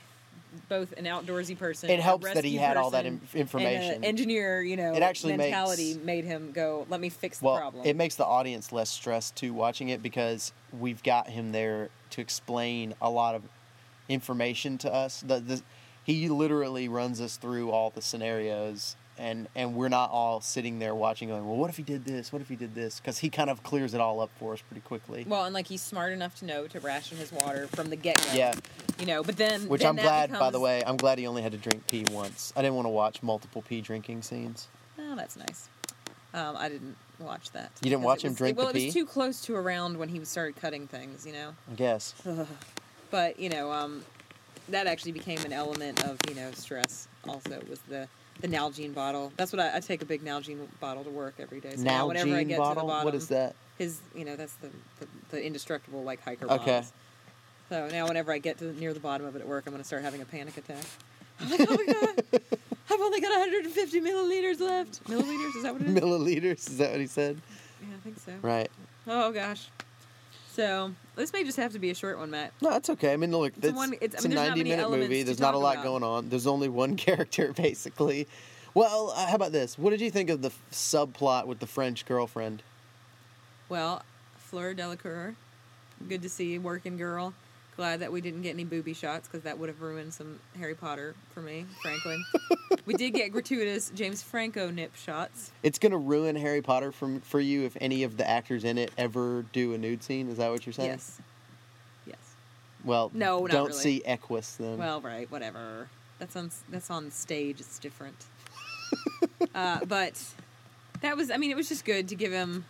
both 0.68 0.92
an 0.96 1.04
outdoorsy 1.04 1.58
person. 1.58 1.90
It 1.90 1.98
helps 1.98 2.32
that 2.32 2.44
he 2.44 2.56
had 2.56 2.76
all 2.76 2.90
that 2.90 3.04
in- 3.04 3.20
information. 3.34 3.94
And 3.96 4.04
engineer, 4.04 4.62
you 4.62 4.76
know, 4.76 4.94
It 4.94 5.02
actually 5.02 5.36
mentality 5.36 5.94
makes- 5.94 6.04
made 6.06 6.24
him 6.24 6.52
go, 6.52 6.86
"Let 6.88 7.00
me 7.00 7.08
fix 7.08 7.40
the 7.40 7.46
Well, 7.46 7.58
problem." 7.58 7.84
it 7.84 7.96
makes 7.96 8.14
the 8.14 8.24
audience 8.24 8.70
less 8.70 8.88
stressed 8.88 9.34
too 9.34 9.52
watching 9.52 9.88
it 9.88 10.00
because 10.00 10.52
we've 10.72 11.02
got 11.02 11.28
him 11.28 11.50
there 11.52 11.90
to 12.10 12.20
explain 12.20 12.94
a 13.02 13.10
lot 13.10 13.34
of 13.34 13.42
information 14.08 14.78
to 14.78 14.92
us. 14.92 15.20
The, 15.26 15.40
the, 15.40 15.62
he 16.04 16.28
literally 16.28 16.88
runs 16.88 17.20
us 17.20 17.36
through 17.36 17.70
all 17.70 17.90
the 17.90 18.02
scenarios, 18.02 18.96
and 19.16 19.48
and 19.54 19.74
we're 19.74 19.88
not 19.88 20.10
all 20.10 20.40
sitting 20.40 20.78
there 20.78 20.94
watching, 20.94 21.28
going, 21.28 21.46
"Well, 21.46 21.56
what 21.56 21.70
if 21.70 21.76
he 21.76 21.82
did 21.82 22.04
this? 22.04 22.32
What 22.32 22.42
if 22.42 22.48
he 22.48 22.56
did 22.56 22.74
this?" 22.74 23.00
Because 23.00 23.18
he 23.18 23.30
kind 23.30 23.48
of 23.48 23.62
clears 23.62 23.94
it 23.94 24.00
all 24.00 24.20
up 24.20 24.30
for 24.38 24.52
us 24.52 24.60
pretty 24.60 24.82
quickly. 24.82 25.24
well, 25.28 25.44
and 25.44 25.54
like 25.54 25.66
he's 25.68 25.80
smart 25.82 26.12
enough 26.12 26.34
to 26.40 26.44
know 26.44 26.66
to 26.66 26.80
ration 26.80 27.16
his 27.16 27.32
water 27.32 27.66
from 27.68 27.90
the 27.90 27.96
get 27.96 28.16
go. 28.18 28.34
Yeah. 28.34 28.54
you 28.98 29.06
know. 29.06 29.22
But 29.22 29.36
then, 29.36 29.68
Which 29.68 29.80
then 29.82 29.90
I'm 29.90 29.96
glad, 29.96 30.32
by 30.32 30.50
the 30.50 30.60
way, 30.60 30.82
I'm 30.84 30.96
glad 30.96 31.18
he 31.18 31.26
only 31.26 31.42
had 31.42 31.52
to 31.52 31.58
drink 31.58 31.86
pee 31.86 32.04
once. 32.10 32.52
I 32.56 32.62
didn't 32.62 32.74
want 32.74 32.86
to 32.86 32.90
watch 32.90 33.22
multiple 33.22 33.62
pee 33.62 33.80
drinking 33.80 34.22
scenes. 34.22 34.68
Oh, 34.98 35.14
that's 35.16 35.36
nice. 35.36 35.68
Um, 36.34 36.56
I 36.56 36.68
didn't 36.68 36.96
watch 37.20 37.52
that. 37.52 37.70
You 37.82 37.90
didn't 37.90 38.02
watch 38.02 38.24
it 38.24 38.26
him 38.26 38.32
was- 38.32 38.38
drink 38.38 38.58
Well, 38.58 38.68
it 38.68 38.74
was 38.74 38.92
too 38.92 39.06
close 39.06 39.40
to 39.42 39.54
around 39.54 39.96
when 39.96 40.08
he 40.08 40.24
started 40.24 40.56
cutting 40.56 40.88
things, 40.88 41.24
you 41.24 41.32
know. 41.32 41.54
I 41.70 41.74
guess. 41.76 42.12
But 43.14 43.38
you 43.38 43.48
know, 43.48 43.70
um, 43.70 44.02
that 44.70 44.88
actually 44.88 45.12
became 45.12 45.38
an 45.44 45.52
element 45.52 46.02
of 46.02 46.18
you 46.28 46.34
know 46.34 46.50
stress. 46.50 47.06
Also, 47.28 47.62
was 47.70 47.78
the 47.88 48.08
the 48.40 48.48
Nalgene 48.48 48.92
bottle. 48.92 49.32
That's 49.36 49.52
what 49.52 49.60
I, 49.60 49.76
I 49.76 49.78
take 49.78 50.02
a 50.02 50.04
big 50.04 50.24
Nalgene 50.24 50.66
bottle 50.80 51.04
to 51.04 51.10
work 51.10 51.34
every 51.38 51.60
day. 51.60 51.76
So 51.76 51.82
now 51.82 52.08
whenever 52.08 52.34
I 52.34 52.42
Nalgene 52.42 52.48
get 52.48 52.58
bottle. 52.58 52.74
to 52.74 52.80
the 52.80 52.86
bottom, 52.88 53.04
what 53.04 53.14
is 53.14 53.28
that? 53.28 53.54
His, 53.78 54.00
you 54.16 54.24
know, 54.24 54.34
that's 54.34 54.54
the 54.54 54.66
the, 54.98 55.06
the 55.30 55.46
indestructible 55.46 56.02
like 56.02 56.24
hiker 56.24 56.46
Okay. 56.46 56.56
bottles. 56.56 56.92
So 57.68 57.86
now 57.86 58.08
whenever 58.08 58.32
I 58.32 58.38
get 58.38 58.58
to 58.58 58.72
near 58.80 58.92
the 58.92 58.98
bottom 58.98 59.28
of 59.28 59.36
it 59.36 59.42
at 59.42 59.46
work, 59.46 59.62
I'm 59.68 59.72
going 59.72 59.80
to 59.80 59.86
start 59.86 60.02
having 60.02 60.20
a 60.20 60.24
panic 60.24 60.56
attack. 60.56 60.84
I'm 61.40 61.50
like, 61.50 61.60
oh 61.68 61.76
my 61.76 61.92
god, 61.92 62.42
I've 62.90 63.00
only 63.00 63.20
got 63.20 63.30
150 63.30 64.00
milliliters 64.00 64.58
left. 64.58 65.04
Milliliters? 65.04 65.56
Is 65.56 65.62
that 65.62 65.72
what 65.72 65.82
it 65.82 65.88
is? 65.88 65.94
Milliliters. 66.02 66.68
Is 66.68 66.78
that 66.78 66.90
what 66.90 67.00
he 67.00 67.06
said? 67.06 67.40
yeah, 67.80 67.94
I 67.94 68.00
think 68.00 68.18
so. 68.18 68.32
Right. 68.42 68.70
Oh 69.06 69.30
gosh. 69.30 69.68
So 70.54 70.92
this 71.16 71.32
may 71.32 71.42
just 71.44 71.56
have 71.58 71.72
to 71.72 71.78
be 71.80 71.90
a 71.90 71.94
short 71.94 72.18
one, 72.18 72.30
Matt. 72.30 72.52
No, 72.62 72.70
that's 72.70 72.88
okay. 72.90 73.12
I 73.12 73.16
mean, 73.16 73.32
look, 73.32 73.54
It's 73.56 73.64
a 73.66 73.68
it's, 73.70 73.76
one- 73.76 73.92
it's- 73.94 74.24
I 74.24 74.28
mean, 74.28 74.38
a 74.38 74.46
ninety-minute 74.48 74.90
movie. 74.90 75.22
There's 75.24 75.40
not 75.40 75.54
a 75.54 75.58
lot 75.58 75.74
about. 75.74 75.84
going 75.84 76.02
on. 76.04 76.28
There's 76.28 76.46
only 76.46 76.68
one 76.68 76.96
character, 77.06 77.52
basically. 77.52 78.28
Well, 78.72 79.12
uh, 79.16 79.26
how 79.26 79.34
about 79.36 79.52
this? 79.52 79.76
What 79.78 79.90
did 79.90 80.00
you 80.00 80.10
think 80.10 80.30
of 80.30 80.42
the 80.42 80.48
f- 80.48 80.60
subplot 80.72 81.46
with 81.46 81.58
the 81.60 81.66
French 81.66 82.06
girlfriend? 82.06 82.62
Well, 83.68 84.02
Fleur 84.38 84.74
Delacour, 84.74 85.34
good 86.08 86.22
to 86.22 86.28
see, 86.28 86.58
working 86.58 86.96
girl. 86.96 87.34
Glad 87.76 88.00
that 88.00 88.12
we 88.12 88.20
didn't 88.20 88.42
get 88.42 88.50
any 88.50 88.64
booby 88.64 88.94
shots 88.94 89.26
because 89.26 89.42
that 89.42 89.58
would 89.58 89.68
have 89.68 89.80
ruined 89.82 90.14
some 90.14 90.38
Harry 90.56 90.74
Potter 90.74 91.14
for 91.30 91.40
me, 91.40 91.66
frankly. 91.82 92.18
we 92.86 92.94
did 92.94 93.10
get 93.10 93.32
gratuitous 93.32 93.90
James 93.94 94.22
Franco 94.22 94.70
nip 94.70 94.94
shots. 94.94 95.50
It's 95.64 95.78
going 95.80 95.90
to 95.90 95.98
ruin 95.98 96.36
Harry 96.36 96.62
Potter 96.62 96.92
from, 96.92 97.20
for 97.20 97.40
you 97.40 97.64
if 97.64 97.76
any 97.80 98.04
of 98.04 98.16
the 98.16 98.28
actors 98.28 98.62
in 98.62 98.78
it 98.78 98.92
ever 98.96 99.44
do 99.52 99.74
a 99.74 99.78
nude 99.78 100.04
scene. 100.04 100.28
Is 100.28 100.36
that 100.36 100.52
what 100.52 100.64
you're 100.64 100.72
saying? 100.72 100.90
Yes. 100.90 101.20
Yes. 102.06 102.34
Well, 102.84 103.10
No, 103.12 103.40
not 103.40 103.50
don't 103.50 103.66
really. 103.68 103.78
see 103.78 104.02
Equus 104.04 104.54
then. 104.56 104.78
Well, 104.78 105.00
right, 105.00 105.28
whatever. 105.30 105.88
That's 106.20 106.36
on 106.36 106.52
that's 106.70 106.90
on 106.90 107.10
stage. 107.10 107.58
It's 107.58 107.80
different. 107.80 108.24
uh, 109.54 109.84
but 109.84 110.22
that 111.00 111.16
was. 111.16 111.30
I 111.30 111.38
mean, 111.38 111.50
it 111.50 111.56
was 111.56 111.68
just 111.68 111.84
good 111.84 112.08
to 112.08 112.14
give 112.14 112.30
him. 112.30 112.66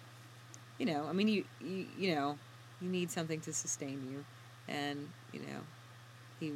You 0.78 0.86
know, 0.86 1.06
I 1.08 1.12
mean, 1.12 1.28
you 1.28 1.44
you, 1.60 1.86
you 1.98 2.14
know, 2.14 2.38
you 2.80 2.88
need 2.88 3.10
something 3.10 3.40
to 3.40 3.52
sustain 3.52 4.08
you, 4.10 4.24
and 4.68 5.08
you 5.32 5.40
know, 5.40 5.60
he 6.40 6.52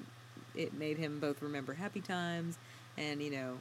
it 0.55 0.73
made 0.75 0.97
him 0.97 1.21
both 1.21 1.43
remember 1.43 1.75
happy 1.75 2.01
times 2.01 2.57
and 2.97 3.23
you 3.23 3.31
know 3.31 3.59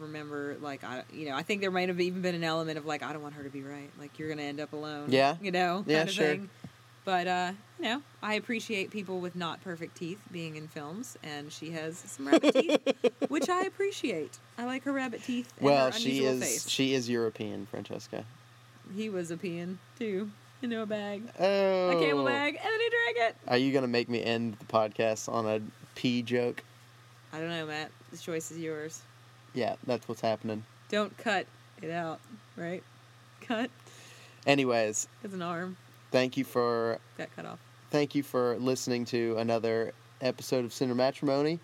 remember 0.00 0.56
like 0.60 0.82
I 0.84 1.02
you 1.12 1.28
know 1.28 1.34
I 1.34 1.42
think 1.42 1.60
there 1.60 1.70
might 1.70 1.88
have 1.88 2.00
even 2.00 2.22
been 2.22 2.34
an 2.34 2.44
element 2.44 2.78
of 2.78 2.86
like 2.86 3.02
I 3.02 3.12
don't 3.12 3.22
want 3.22 3.34
her 3.34 3.42
to 3.42 3.50
be 3.50 3.62
right 3.62 3.90
like 3.98 4.18
you're 4.18 4.28
gonna 4.28 4.42
end 4.42 4.60
up 4.60 4.72
alone 4.72 5.10
Yeah. 5.10 5.36
you 5.42 5.50
know 5.50 5.84
Yeah, 5.86 5.98
kind 5.98 6.08
of 6.08 6.14
sure. 6.14 6.26
thing 6.28 6.50
But 7.04 7.26
uh, 7.26 7.52
you 7.78 7.84
know, 7.84 8.02
I 8.22 8.34
appreciate 8.34 8.90
people 8.90 9.20
with 9.20 9.36
not 9.36 9.62
perfect 9.62 9.96
teeth 9.96 10.20
being 10.32 10.56
in 10.56 10.68
films, 10.68 11.18
and 11.22 11.52
she 11.52 11.70
has 11.72 11.98
some 11.98 12.26
rabbit 12.28 12.54
teeth, 12.54 12.78
which 13.28 13.50
I 13.50 13.64
appreciate. 13.64 14.38
I 14.56 14.64
like 14.64 14.84
her 14.84 14.92
rabbit 14.92 15.22
teeth. 15.22 15.52
And 15.58 15.66
well, 15.66 15.90
she 15.90 16.24
is 16.24 16.40
Face. 16.40 16.66
she 16.66 16.94
is 16.94 17.10
European, 17.10 17.66
Francesca. 17.66 18.24
He 18.96 19.10
was 19.10 19.30
a 19.30 19.36
peeing 19.36 19.76
too, 19.98 20.30
into 20.64 20.80
a 20.82 20.86
bag, 20.86 21.22
Oh, 21.38 21.90
a 21.90 22.00
cable 22.00 22.20
oh. 22.20 22.24
bag, 22.26 22.56
and 22.56 22.64
then 22.72 22.80
he 22.80 22.88
drank 22.90 23.30
it. 23.30 23.36
Are 23.48 23.56
you 23.56 23.72
gonna 23.72 23.86
make 23.86 24.08
me 24.08 24.22
end 24.22 24.56
the 24.58 24.64
podcast 24.66 25.32
on 25.32 25.46
a 25.46 25.60
pee 25.94 26.22
joke? 26.22 26.62
I 27.32 27.38
don't 27.38 27.48
know, 27.50 27.66
Matt. 27.66 27.90
The 28.10 28.18
choice 28.18 28.50
is 28.50 28.58
yours. 28.58 29.02
Yeah, 29.54 29.76
that's 29.86 30.08
what's 30.08 30.20
happening. 30.20 30.64
Don't 30.88 31.16
cut 31.18 31.46
it 31.82 31.90
out, 31.90 32.20
right? 32.56 32.82
Cut. 33.40 33.70
Anyways, 34.46 35.08
It's 35.22 35.34
an 35.34 35.42
arm. 35.42 35.76
thank 36.10 36.36
you 36.36 36.44
for 36.44 36.98
Got 37.18 37.34
cut 37.36 37.46
off. 37.46 37.58
thank 37.90 38.14
you 38.14 38.22
for 38.22 38.56
listening 38.58 39.04
to 39.06 39.36
another 39.38 39.92
episode 40.20 40.64
of 40.64 40.70
Cinematrimony. 40.72 41.58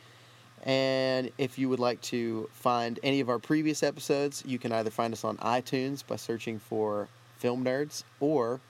And 0.65 1.31
if 1.39 1.59
you 1.59 1.69
would 1.71 1.79
like 1.81 2.01
to 2.03 2.49
find 2.53 2.99
any 3.03 3.21
of 3.21 3.29
our 3.31 3.39
previous 3.39 3.83
episodes, 3.83 4.43
you 4.47 4.59
can 4.59 4.73
either 4.73 4.91
find 4.91 5.13
us 5.15 5.25
on 5.25 5.37
iTunes 5.39 6.07
by 6.07 6.17
searching 6.17 6.59
for 6.59 7.09
Film 7.39 7.65
Nerds, 7.65 8.03
or 8.21 8.61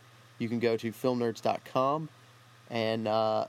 you 0.40 0.48
can 0.48 0.58
go 0.58 0.76
to 0.76 0.90
filmnerds.com 0.90 2.08
and 2.70 3.08
uh, 3.08 3.46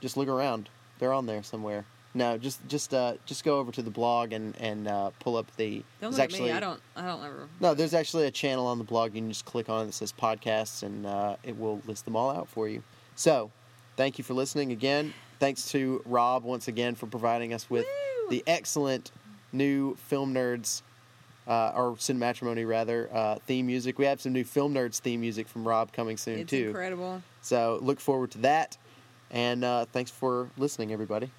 just 0.00 0.16
look 0.16 0.28
around. 0.28 0.68
They're 0.98 1.12
on 1.12 1.26
there 1.26 1.42
somewhere. 1.42 1.84
No, 2.14 2.36
just 2.36 2.66
just 2.68 2.92
uh, 2.92 3.14
just 3.24 3.42
go 3.42 3.58
over 3.58 3.72
to 3.72 3.80
the 3.80 3.90
blog 3.90 4.32
and 4.32 4.54
and 4.60 4.86
uh, 4.86 5.10
pull 5.20 5.36
up 5.36 5.46
the. 5.56 5.82
Don't 6.00 6.10
look 6.10 6.20
actually, 6.20 6.50
at 6.50 6.52
me. 6.52 6.56
I 6.56 6.60
don't. 6.60 6.80
I 6.94 7.06
don't 7.06 7.24
ever. 7.24 7.48
No, 7.60 7.72
there's 7.72 7.94
actually 7.94 8.26
a 8.26 8.30
channel 8.30 8.66
on 8.66 8.76
the 8.76 8.84
blog. 8.84 9.14
You 9.14 9.22
can 9.22 9.30
just 9.30 9.46
click 9.46 9.70
on 9.70 9.82
it 9.82 9.86
that 9.86 9.92
says 9.92 10.12
podcasts, 10.12 10.82
and 10.82 11.06
uh, 11.06 11.36
it 11.42 11.58
will 11.58 11.80
list 11.86 12.04
them 12.04 12.14
all 12.14 12.30
out 12.30 12.48
for 12.48 12.68
you. 12.68 12.82
So, 13.16 13.50
thank 13.96 14.18
you 14.18 14.24
for 14.24 14.34
listening 14.34 14.72
again. 14.72 15.14
Thanks 15.38 15.70
to 15.70 16.02
Rob 16.04 16.44
once 16.44 16.68
again 16.68 16.94
for 16.94 17.06
providing 17.06 17.54
us 17.54 17.70
with 17.70 17.86
Woo! 17.86 18.28
the 18.28 18.44
excellent 18.46 19.10
new 19.50 19.94
Film 19.94 20.34
Nerds, 20.34 20.82
uh, 21.46 21.72
or 21.74 21.92
Cinematrimony 21.96 22.66
rather, 22.66 23.08
uh, 23.12 23.36
theme 23.46 23.66
music. 23.66 23.98
We 23.98 24.04
have 24.06 24.20
some 24.20 24.32
new 24.32 24.44
Film 24.44 24.74
Nerds 24.74 24.98
theme 25.00 25.20
music 25.20 25.48
from 25.48 25.66
Rob 25.66 25.92
coming 25.92 26.16
soon 26.16 26.40
It's 26.40 26.50
too. 26.50 26.68
incredible. 26.68 27.22
So 27.40 27.78
look 27.82 28.00
forward 28.00 28.30
to 28.32 28.38
that. 28.38 28.76
And 29.30 29.64
uh, 29.64 29.86
thanks 29.92 30.10
for 30.10 30.50
listening, 30.58 30.92
everybody. 30.92 31.30